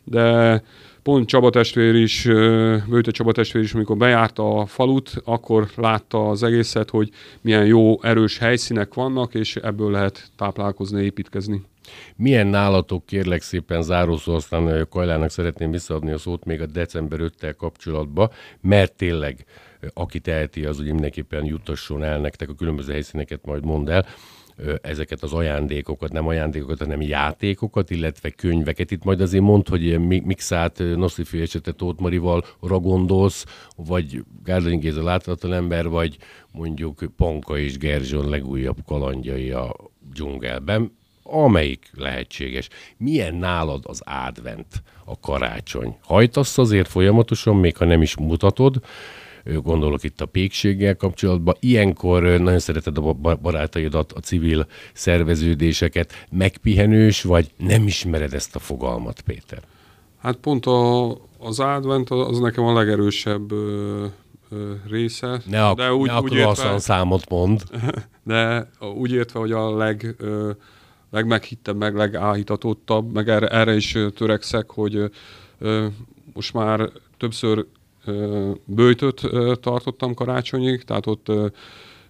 de 0.05 0.63
pont 1.03 1.27
Csaba 1.27 1.51
testvér 1.51 1.95
is, 1.95 2.25
Bőte 2.89 3.11
Csaba 3.11 3.33
testvér 3.33 3.63
is, 3.63 3.75
amikor 3.75 3.97
bejárta 3.97 4.57
a 4.57 4.67
falut, 4.67 5.13
akkor 5.25 5.69
látta 5.77 6.29
az 6.29 6.43
egészet, 6.43 6.91
hogy 6.91 7.11
milyen 7.41 7.67
jó, 7.67 8.03
erős 8.03 8.39
helyszínek 8.39 8.95
vannak, 8.95 9.35
és 9.35 9.57
ebből 9.57 9.91
lehet 9.91 10.31
táplálkozni, 10.37 11.03
építkezni. 11.03 11.63
Milyen 12.17 12.47
nálatok, 12.47 13.07
kérlek 13.07 13.43
szépen 13.43 13.83
zárószó, 13.83 14.35
aztán 14.35 14.87
Kajlának 14.91 15.31
szeretném 15.31 15.71
visszaadni 15.71 16.11
a 16.11 16.19
szót 16.19 16.45
még 16.45 16.61
a 16.61 16.67
december 16.67 17.21
5 17.21 17.55
kapcsolatba, 17.57 18.31
mert 18.61 18.93
tényleg 18.93 19.45
aki 19.95 20.21
teheti, 20.21 20.65
az 20.65 20.79
ugye 20.79 20.93
mindenképpen 20.93 21.45
jutasson 21.45 22.03
el 22.03 22.19
nektek 22.19 22.49
a 22.49 22.55
különböző 22.55 22.93
helyszíneket, 22.93 23.45
majd 23.45 23.65
mond 23.65 23.89
el 23.89 24.07
ezeket 24.83 25.23
az 25.23 25.33
ajándékokat, 25.33 26.13
nem 26.13 26.27
ajándékokat, 26.27 26.79
hanem 26.79 27.01
játékokat, 27.01 27.91
illetve 27.91 28.31
könyveket. 28.31 28.91
Itt 28.91 29.05
majd 29.05 29.21
azért 29.21 29.43
mond, 29.43 29.69
hogy 29.69 29.99
Mixát, 30.07 30.79
Nosszifi 30.97 31.41
esetet 31.41 31.77
Tóth 31.77 32.01
Marival 32.01 32.45
gondolsz, 32.61 33.45
vagy 33.77 34.25
Gárdonyi 34.45 34.77
Géza 34.77 35.03
láthatatlan 35.03 35.53
ember, 35.53 35.89
vagy 35.89 36.17
mondjuk 36.53 37.05
Panka 37.17 37.59
és 37.59 37.79
Gerzson 37.79 38.29
legújabb 38.29 38.77
kalandjai 38.87 39.51
a 39.51 39.77
dzsungelben, 40.13 40.99
amelyik 41.23 41.91
lehetséges. 41.95 42.69
Milyen 42.97 43.35
nálad 43.35 43.85
az 43.87 44.03
advent, 44.27 44.83
a 45.05 45.21
karácsony? 45.21 45.97
Hajtasz 46.03 46.59
azért 46.59 46.89
folyamatosan, 46.89 47.57
még 47.57 47.77
ha 47.77 47.85
nem 47.85 48.03
is 48.03 48.17
mutatod, 48.17 48.81
gondolok 49.45 50.03
itt 50.03 50.21
a 50.21 50.27
pékséggel 50.27 50.97
kapcsolatban. 50.97 51.55
Ilyenkor 51.61 52.23
nagyon 52.23 52.59
szereted 52.59 52.99
a 52.99 53.13
barátaidat, 53.35 54.13
a 54.13 54.21
civil 54.21 54.67
szerveződéseket, 54.93 56.27
megpihenős, 56.31 57.23
vagy 57.23 57.51
nem 57.57 57.87
ismered 57.87 58.35
ezt 58.35 58.57
a 58.57 58.59
fogalmat, 58.59 59.21
Péter? 59.21 59.63
Hát 60.19 60.37
pont 60.37 60.67
a, 60.67 61.11
az 61.39 61.61
advent 61.61 62.11
az 62.11 62.39
nekem 62.39 62.65
a 62.65 62.73
legerősebb 62.73 63.53
ö, 63.53 64.05
ö, 64.51 64.73
része. 64.89 65.41
Ne, 65.47 65.67
ak- 65.67 65.77
de 65.77 65.93
úgy, 65.95 66.09
ne 66.09 66.21
úgy 66.21 66.35
értve, 66.35 66.79
számot 66.79 67.29
mond. 67.29 67.63
De 68.23 68.71
úgy 68.95 69.13
értve, 69.13 69.39
hogy 69.39 69.53
a 69.53 69.77
leg, 69.77 70.15
ö, 70.19 70.51
legmeghittebb, 71.11 71.77
meg 71.77 71.95
legállítatottabb, 71.95 73.13
meg 73.13 73.29
erre, 73.29 73.49
erre 73.49 73.75
is 73.75 73.97
törekszek, 74.15 74.71
hogy 74.71 75.11
ö, 75.59 75.87
most 76.33 76.53
már 76.53 76.91
többször 77.17 77.67
bőjtöt 78.65 79.23
tartottam 79.61 80.15
karácsonyig, 80.15 80.83
tehát 80.83 81.07
ott 81.07 81.29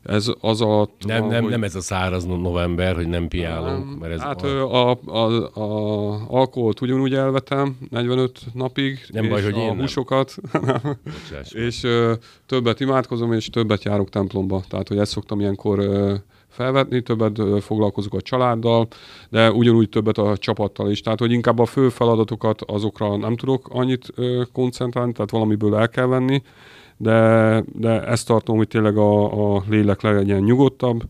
ez 0.03 0.33
az 0.41 0.61
a... 0.61 0.89
Nem, 1.01 1.27
nem, 1.27 1.43
hogy... 1.43 1.51
nem 1.51 1.63
ez 1.63 1.75
a 1.75 1.81
száraz 1.81 2.25
november, 2.25 2.95
hogy 2.95 3.09
nem 3.09 3.29
piálunk, 3.29 3.99
mert 3.99 4.13
ez 4.13 4.21
Hát 4.21 4.43
a... 4.43 4.91
A, 4.91 4.99
a, 5.07 5.61
a 5.61 6.27
alkoholt 6.29 6.81
ugyanúgy 6.81 7.15
elvetem 7.15 7.77
45 7.91 8.41
napig, 8.55 9.07
nem 9.09 9.25
és 9.25 9.31
baj, 9.31 9.43
hogy 9.43 9.55
a 9.55 9.57
én 9.57 9.81
húsokat, 9.81 10.35
és 11.51 11.85
ö, 11.85 12.13
többet 12.47 12.81
imádkozom, 12.81 13.33
és 13.33 13.47
többet 13.47 13.85
járok 13.85 14.09
templomba. 14.09 14.63
Tehát, 14.69 14.89
hogy 14.89 14.99
ezt 14.99 15.11
szoktam 15.11 15.41
ilyenkor 15.41 15.79
ö, 15.79 16.15
felvetni, 16.51 17.03
többet 17.03 17.63
foglalkozok 17.63 18.15
a 18.15 18.21
családdal, 18.21 18.89
de 19.31 19.53
ugyanúgy 19.53 19.89
többet 19.89 20.19
a 20.19 20.37
csapattal 20.37 20.91
is. 20.91 21.01
Tehát, 21.01 21.19
hogy 21.19 21.33
inkább 21.33 21.59
a 21.59 21.67
fő 21.67 21.89
feladatokat 21.89 22.63
azokra 22.63 23.17
nem 23.17 23.37
tudok 23.37 23.69
annyit 23.69 24.13
koncentrálni, 24.53 25.13
tehát 25.13 25.31
valamiből 25.31 25.77
el 25.77 25.89
kell 25.89 26.07
venni, 26.07 26.43
de, 26.97 27.65
de 27.73 28.05
ezt 28.07 28.27
tartom, 28.27 28.57
hogy 28.57 28.69
tényleg 28.69 28.97
a, 28.97 29.55
a 29.57 29.63
lélek 29.69 30.03
legyen 30.03 30.43
nyugodtabb, 30.43 31.03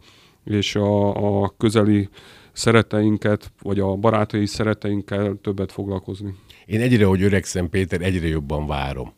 és 0.44 0.76
a, 0.76 1.42
a 1.42 1.54
közeli 1.58 2.08
szereteinket, 2.52 3.52
vagy 3.62 3.80
a 3.80 3.94
barátai 3.94 4.46
szereteinkkel 4.46 5.38
többet 5.42 5.72
foglalkozni. 5.72 6.34
Én 6.66 6.80
egyre, 6.80 7.04
hogy 7.04 7.22
öregszem, 7.22 7.68
Péter, 7.68 8.00
egyre 8.00 8.26
jobban 8.26 8.66
várom 8.66 9.12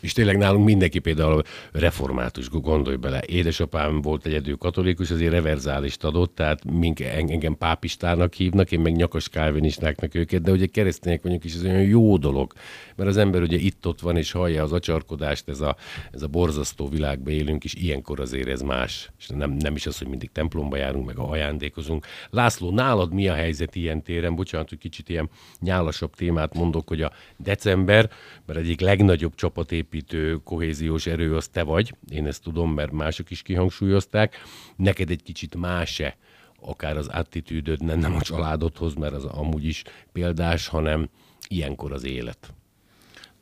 és 0.00 0.12
tényleg 0.12 0.36
nálunk 0.36 0.64
mindenki 0.64 0.98
például 0.98 1.42
református, 1.72 2.48
gondolj 2.48 2.96
bele. 2.96 3.22
Édesapám 3.26 4.00
volt 4.00 4.26
egyedül 4.26 4.56
katolikus, 4.56 5.10
azért 5.10 5.32
reverzálist 5.32 6.04
adott, 6.04 6.34
tehát 6.34 6.64
mink, 6.64 7.00
engem 7.00 7.56
pápistának 7.56 8.34
hívnak, 8.34 8.72
én 8.72 8.80
meg 8.80 8.96
nyakas 8.96 9.28
kálvinistáknak 9.28 10.14
őket, 10.14 10.42
de 10.42 10.50
ugye 10.50 10.66
keresztények 10.66 11.22
vagyunk, 11.22 11.44
és 11.44 11.54
ez 11.54 11.64
olyan 11.64 11.82
jó 11.82 12.16
dolog, 12.16 12.52
mert 12.96 13.08
az 13.10 13.16
ember 13.16 13.42
ugye 13.42 13.56
itt-ott 13.56 14.00
van, 14.00 14.16
és 14.16 14.32
hallja 14.32 14.62
az 14.62 14.72
acsarkodást, 14.72 15.48
ez 15.48 15.60
a, 15.60 15.76
ez 16.12 16.22
a 16.22 16.26
borzasztó 16.26 16.88
világban 16.88 17.32
élünk, 17.32 17.64
és 17.64 17.74
ilyenkor 17.74 18.20
azért 18.20 18.48
ez 18.48 18.60
más. 18.60 19.10
És 19.18 19.28
nem, 19.28 19.50
nem 19.50 19.74
is 19.74 19.86
az, 19.86 19.98
hogy 19.98 20.08
mindig 20.08 20.32
templomba 20.32 20.76
járunk, 20.76 21.06
meg 21.06 21.18
ajándékozunk. 21.18 22.06
László, 22.30 22.70
nálad 22.70 23.12
mi 23.12 23.28
a 23.28 23.34
helyzet 23.34 23.74
ilyen 23.74 24.02
téren? 24.02 24.34
Bocsánat, 24.34 24.68
hogy 24.68 24.78
kicsit 24.78 25.08
ilyen 25.08 25.30
nyálasabb 25.60 26.14
témát 26.14 26.54
mondok, 26.54 26.88
hogy 26.88 27.02
a 27.02 27.12
december, 27.36 28.10
mert 28.46 28.58
egyik 28.58 28.80
legnagyobb 28.80 29.34
csapatépítő 29.88 30.40
kohéziós 30.44 31.06
erő 31.06 31.36
az 31.36 31.48
te 31.48 31.62
vagy, 31.62 31.94
én 32.10 32.26
ezt 32.26 32.42
tudom, 32.42 32.74
mert 32.74 32.92
mások 32.92 33.30
is 33.30 33.42
kihangsúlyozták. 33.42 34.36
Neked 34.76 35.10
egy 35.10 35.22
kicsit 35.22 35.54
más-e 35.54 36.16
akár 36.60 36.96
az 36.96 37.06
attitűdöd, 37.06 37.82
nem, 37.82 37.98
nem 37.98 38.14
a 38.14 38.20
családodhoz, 38.20 38.94
mert 38.94 39.14
az 39.14 39.24
amúgy 39.24 39.64
is 39.64 39.82
példás, 40.12 40.66
hanem 40.66 41.08
ilyenkor 41.48 41.92
az 41.92 42.04
élet. 42.04 42.54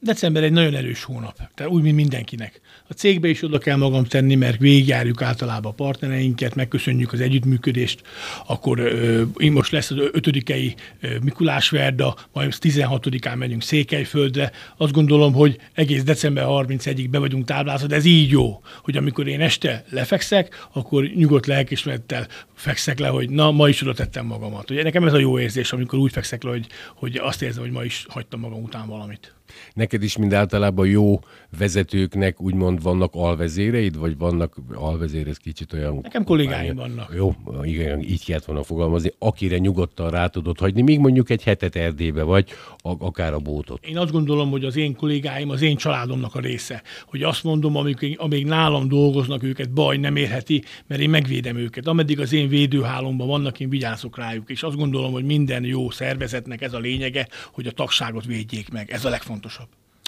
December 0.06 0.42
egy 0.42 0.52
nagyon 0.52 0.74
erős 0.74 1.04
hónap, 1.04 1.36
tehát 1.54 1.72
úgy, 1.72 1.82
mint 1.82 1.96
mindenkinek. 1.96 2.60
A 2.88 2.92
cégbe 2.92 3.28
is 3.28 3.42
oda 3.42 3.58
kell 3.58 3.76
magam 3.76 4.04
tenni, 4.04 4.34
mert 4.34 4.58
végigjárjuk 4.58 5.22
általában 5.22 5.72
a 5.72 5.74
partnereinket, 5.74 6.54
megköszönjük 6.54 7.12
az 7.12 7.20
együttműködést, 7.20 8.02
akkor 8.46 8.78
ö, 8.78 9.22
most 9.50 9.72
lesz 9.72 9.90
az 9.90 9.96
ötödikei 10.12 10.74
Mikulás 11.22 11.70
Verda, 11.70 12.16
majd 12.32 12.54
16-án 12.60 13.36
megyünk 13.36 13.62
Székelyföldre. 13.62 14.52
Azt 14.76 14.92
gondolom, 14.92 15.32
hogy 15.32 15.58
egész 15.72 16.02
december 16.02 16.44
31-ig 16.48 17.06
be 17.10 17.18
vagyunk 17.18 17.44
táblázva, 17.44 17.86
de 17.86 17.94
ez 17.94 18.04
így 18.04 18.30
jó, 18.30 18.62
hogy 18.82 18.96
amikor 18.96 19.28
én 19.28 19.40
este 19.40 19.84
lefekszek, 19.90 20.68
akkor 20.72 21.04
nyugodt 21.04 21.46
lelkismerettel 21.46 22.26
fekszek 22.54 22.98
le, 22.98 23.08
hogy 23.08 23.30
na, 23.30 23.50
ma 23.50 23.68
is 23.68 23.82
oda 23.82 23.94
tettem 23.94 24.26
magamat. 24.26 24.70
Ugye 24.70 24.82
nekem 24.82 25.06
ez 25.06 25.12
a 25.12 25.18
jó 25.18 25.38
érzés, 25.38 25.72
amikor 25.72 25.98
úgy 25.98 26.12
fekszek 26.12 26.42
le, 26.42 26.50
hogy, 26.50 26.66
hogy 26.94 27.16
azt 27.16 27.42
érzem, 27.42 27.62
hogy 27.62 27.72
ma 27.72 27.84
is 27.84 28.06
hagytam 28.08 28.40
magam 28.40 28.62
után 28.62 28.86
valamit. 28.86 29.34
Neked 29.74 30.02
is 30.02 30.16
mind 30.16 30.32
általában 30.32 30.86
jó 30.86 31.18
vezetőknek 31.58 32.40
úgymond 32.40 32.82
vannak 32.82 33.14
alvezéreid, 33.14 33.98
vagy 33.98 34.18
vannak 34.18 34.56
alvezére, 34.74 35.30
ez 35.30 35.36
kicsit 35.36 35.72
olyan... 35.72 35.98
Nekem 36.02 36.24
kollégáim 36.24 36.74
vannak. 36.74 37.12
Jó, 37.16 37.34
igen, 37.62 38.00
így 38.00 38.24
kellett 38.24 38.44
volna 38.44 38.62
fogalmazni, 38.62 39.12
akire 39.18 39.58
nyugodtan 39.58 40.10
rá 40.10 40.26
tudod 40.26 40.58
hagyni, 40.58 40.82
még 40.82 40.98
mondjuk 40.98 41.30
egy 41.30 41.42
hetet 41.42 41.76
Erdélybe 41.76 42.22
vagy, 42.22 42.48
akár 42.82 43.32
a 43.32 43.38
bótot. 43.38 43.86
Én 43.86 43.98
azt 43.98 44.12
gondolom, 44.12 44.50
hogy 44.50 44.64
az 44.64 44.76
én 44.76 44.96
kollégáim 44.96 45.50
az 45.50 45.62
én 45.62 45.76
családomnak 45.76 46.34
a 46.34 46.40
része. 46.40 46.82
Hogy 47.06 47.22
azt 47.22 47.44
mondom, 47.44 47.76
amíg, 47.76 48.16
amíg 48.18 48.46
nálam 48.46 48.88
dolgoznak 48.88 49.42
őket, 49.42 49.70
baj 49.70 49.96
nem 49.96 50.16
érheti, 50.16 50.62
mert 50.86 51.00
én 51.00 51.10
megvédem 51.10 51.56
őket. 51.56 51.86
Ameddig 51.86 52.20
az 52.20 52.32
én 52.32 52.48
védőhálomban 52.48 53.26
vannak, 53.26 53.60
én 53.60 53.68
vigyázok 53.68 54.16
rájuk. 54.16 54.50
És 54.50 54.62
azt 54.62 54.76
gondolom, 54.76 55.12
hogy 55.12 55.24
minden 55.24 55.64
jó 55.64 55.90
szervezetnek 55.90 56.62
ez 56.62 56.72
a 56.72 56.78
lényege, 56.78 57.28
hogy 57.52 57.66
a 57.66 57.70
tagságot 57.70 58.24
védjék 58.24 58.70
meg. 58.72 58.90
Ez 58.90 59.04
a 59.04 59.08
legfontosabb. 59.08 59.35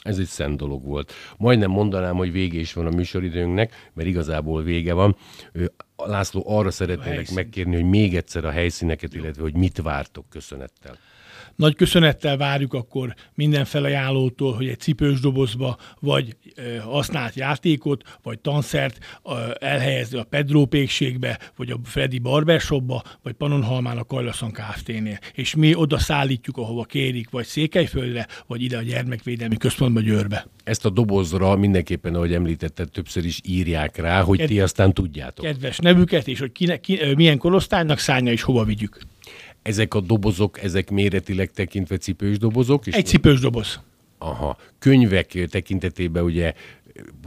Ez 0.03 0.19
egy 0.19 0.27
szent 0.27 0.57
dolog 0.57 0.85
volt. 0.85 1.13
Majdnem 1.37 1.71
mondanám, 1.71 2.17
hogy 2.17 2.33
vége 2.33 2.59
is 2.59 2.73
van 2.73 2.87
a 2.87 2.91
műsoridőnknek, 2.91 3.91
mert 3.93 4.09
igazából 4.09 4.63
vége 4.63 4.93
van. 4.93 5.17
László, 5.97 6.43
arra 6.47 6.71
szeretnélek 6.71 7.31
megkérni, 7.31 7.75
hogy 7.75 7.85
még 7.85 8.17
egyszer 8.17 8.45
a 8.45 8.51
helyszíneket, 8.51 9.15
illetve 9.15 9.43
hogy 9.43 9.57
mit 9.57 9.83
vártok 9.83 10.25
köszönettel. 10.31 10.99
Nagy 11.59 11.75
köszönettel 11.75 12.37
várjuk 12.37 12.75
akkor 12.75 13.15
minden 13.35 13.65
felajánlótól, 13.65 14.55
hogy 14.55 14.69
egy 14.69 14.79
cipős 14.79 15.21
dobozba, 15.21 15.77
vagy 16.01 16.37
használt 16.85 17.35
játékot, 17.35 18.19
vagy 18.23 18.39
tanszert 18.39 18.99
elhelyezni 19.59 20.19
a 20.19 20.25
Pedro 20.25 20.65
pékségbe, 20.65 21.39
vagy 21.57 21.71
a 21.71 21.79
Freddy 21.85 22.19
Barbershopba, 22.19 23.03
vagy 23.23 23.33
Panonhalmán 23.33 23.99
a 23.99 24.05
Kajlaszon 24.05 24.53
Kft-nél. 24.53 25.19
És 25.35 25.55
mi 25.55 25.75
oda 25.75 25.99
szállítjuk, 25.99 26.57
ahova 26.57 26.85
kérik, 26.85 27.31
vagy 27.31 27.47
Székelyföldre, 27.47 28.27
vagy 28.47 28.63
ide 28.63 28.77
a 28.77 28.83
Gyermekvédelmi 28.83 29.57
Központba 29.57 30.01
Győrbe. 30.01 30.47
Ezt 30.65 30.85
a 30.85 30.91
dobozra 30.91 31.57
mindenképpen, 31.57 32.15
ahogy 32.15 32.35
említetted, 32.35 32.91
többször 32.91 33.25
is 33.25 33.41
írják 33.45 33.97
rá, 33.97 34.23
hogy 34.23 34.39
Ked- 34.39 34.49
ti 34.49 34.61
aztán 34.61 34.93
tudjátok. 34.93 35.45
Kedves 35.45 35.79
nevüket, 35.79 36.29
és 36.29 36.39
hogy 36.39 36.53
kinek, 36.53 36.81
ki, 36.81 37.01
milyen 37.17 37.39
korosztálynak 37.39 37.99
szárnya 37.99 38.31
és 38.31 38.43
hova 38.43 38.65
vigyük 38.65 38.99
ezek 39.69 39.95
a 39.95 40.01
dobozok, 40.01 40.63
ezek 40.63 40.91
méretileg 40.91 41.51
tekintve 41.51 41.97
cipős 41.97 42.39
dobozok? 42.39 42.87
És 42.87 42.95
Egy 42.95 43.07
cipős 43.07 43.41
doboz. 43.41 43.81
Aha. 44.19 44.57
Könyvek 44.79 45.47
tekintetében 45.51 46.25
ugye 46.25 46.53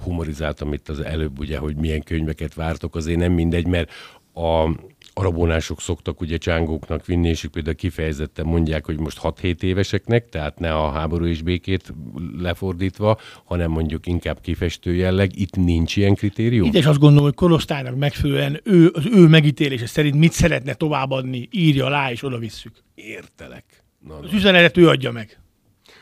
humorizáltam 0.03 0.73
itt 0.73 0.89
az 0.89 0.99
előbb, 0.99 1.39
ugye, 1.39 1.57
hogy 1.57 1.75
milyen 1.75 2.03
könyveket 2.03 2.53
vártok, 2.53 2.95
azért 2.95 3.19
nem 3.19 3.31
mindegy, 3.31 3.67
mert 3.67 3.91
a 4.33 4.69
arabonások 5.13 5.81
szoktak 5.81 6.21
ugye 6.21 6.37
csángóknak 6.37 7.05
vinni, 7.05 7.29
és 7.29 7.47
például 7.51 7.75
kifejezetten 7.75 8.45
mondják, 8.45 8.85
hogy 8.85 8.99
most 8.99 9.19
6-7 9.23 9.61
éveseknek, 9.61 10.29
tehát 10.29 10.59
ne 10.59 10.73
a 10.73 10.91
háború 10.91 11.25
és 11.25 11.41
békét 11.41 11.93
lefordítva, 12.37 13.19
hanem 13.43 13.71
mondjuk 13.71 14.07
inkább 14.07 14.41
kifestő 14.41 14.93
jelleg. 14.93 15.39
Itt 15.39 15.55
nincs 15.55 15.95
ilyen 15.95 16.15
kritérium? 16.15 16.67
Itt 16.67 16.75
is 16.75 16.85
azt 16.85 16.99
gondolom, 16.99 17.23
hogy 17.23 17.35
korosztálynak 17.35 17.95
megfelelően 17.95 18.59
ő, 18.63 18.91
az 18.93 19.05
ő 19.05 19.27
megítélése 19.27 19.85
szerint 19.85 20.15
mit 20.15 20.31
szeretne 20.31 20.73
továbbadni, 20.73 21.47
írja 21.51 21.85
alá, 21.85 22.11
és 22.11 22.23
oda 22.23 22.37
visszük. 22.37 22.83
Értelek. 22.95 23.83
Na, 24.07 24.17
az 24.17 24.33
üzenetet 24.33 24.77
ő 24.77 24.87
adja 24.87 25.11
meg. 25.11 25.39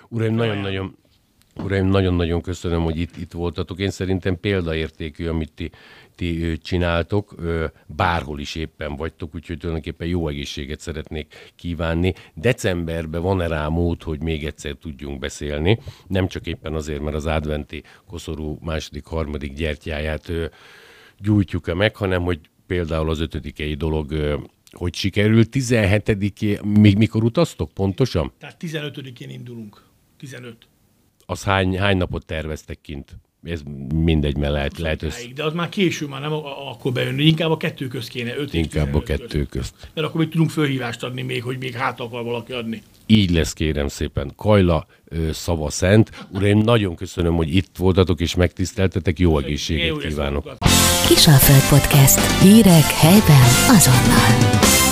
Uraim, 0.10 0.36
nagyon-nagyon 0.36 0.98
Uraim, 1.64 1.88
nagyon-nagyon 1.88 2.42
köszönöm, 2.42 2.84
hogy 2.84 2.98
itt, 2.98 3.18
itt 3.18 3.32
voltatok. 3.32 3.80
Én 3.80 3.90
szerintem 3.90 4.40
példaértékű, 4.40 5.28
amit 5.28 5.52
ti 5.52 5.72
ti 6.20 6.58
csináltok, 6.58 7.36
bárhol 7.86 8.40
is 8.40 8.56
éppen 8.56 8.96
vagytok, 8.96 9.36
úgyhogy 9.36 9.58
tulajdonképpen 9.58 10.08
jó 10.08 10.28
egészséget 10.28 10.80
szeretnék 10.80 11.52
kívánni. 11.56 12.14
Decemberben 12.34 13.22
van-e 13.22 13.48
rá 13.48 13.68
mód, 13.68 14.04
hogy 14.04 14.22
még 14.22 14.46
egyszer 14.46 14.74
tudjunk 14.74 15.20
beszélni, 15.20 15.80
nem 16.08 16.28
csak 16.28 16.48
éppen 16.48 16.74
azért, 16.74 17.02
mert 17.02 17.16
az 17.16 17.26
adventi 17.26 17.84
koszorú 18.08 18.58
második, 18.62 19.06
harmadik 19.06 19.54
gyertyáját 19.54 20.32
gyújtjuk-e 21.18 21.74
meg, 21.74 21.96
hanem 21.96 22.24
hogy 22.24 22.40
például 22.68 23.10
az 23.10 23.20
ötödikei 23.20 23.74
dolog 23.74 24.40
hogy 24.72 24.96
sikerült. 24.96 25.50
17 25.50 26.62
még 26.64 26.98
mikor 26.98 27.24
utaztok 27.24 27.72
pontosan? 27.72 28.32
Tehát 28.38 28.58
15-én 28.60 29.30
indulunk. 29.30 29.84
15. 30.18 30.69
Az 31.30 31.44
hány, 31.44 31.78
hány 31.78 31.98
napot 31.98 32.26
terveztek 32.26 32.82
kint? 32.82 33.18
ez 33.44 33.62
mindegy, 33.96 34.38
mert 34.38 34.52
lehet, 34.52 34.78
lehet 34.78 35.04
össze... 35.04 35.22
De 35.36 35.44
az 35.44 35.54
már 35.54 35.70
késő, 35.70 36.08
már 36.08 36.22
nem 36.22 36.34
akkor 36.34 36.92
bejönni, 36.92 37.24
inkább 37.24 37.52
a 37.52 37.58
kettő 37.58 37.88
közt 37.88 38.10
kéne. 38.10 38.38
Öt 38.38 38.54
inkább 38.54 38.96
a 38.96 39.04
kettő 39.04 39.46
közt. 39.46 39.50
közt. 39.50 39.92
Mert 39.94 40.08
akkor 40.08 40.20
még 40.20 40.30
tudunk 40.30 40.50
fölhívást 40.50 41.04
adni 41.04 41.22
még, 41.22 41.44
hogy 41.44 41.58
még 41.58 41.74
hát 41.74 42.00
akar 42.00 42.24
valaki 42.24 42.52
adni. 42.52 42.82
Így 43.06 43.32
lesz, 43.32 43.54
kérem 43.54 43.88
szépen. 43.88 44.34
Kajla 44.36 44.88
szava 45.32 45.70
szent. 45.70 46.28
Uraim, 46.34 46.58
nagyon 46.58 46.96
köszönöm, 46.96 47.36
hogy 47.36 47.56
itt 47.56 47.78
voltatok 47.78 48.20
és 48.20 48.36
megtiszteltetek. 48.36 49.20
Jó 49.20 49.38
egészséget 49.38 49.98
kívánok. 49.98 50.58
Kisalföld 51.08 51.80
Podcast. 51.80 52.42
Hírek 52.42 52.86
helyben 52.86 53.48
azonnal. 53.68 54.89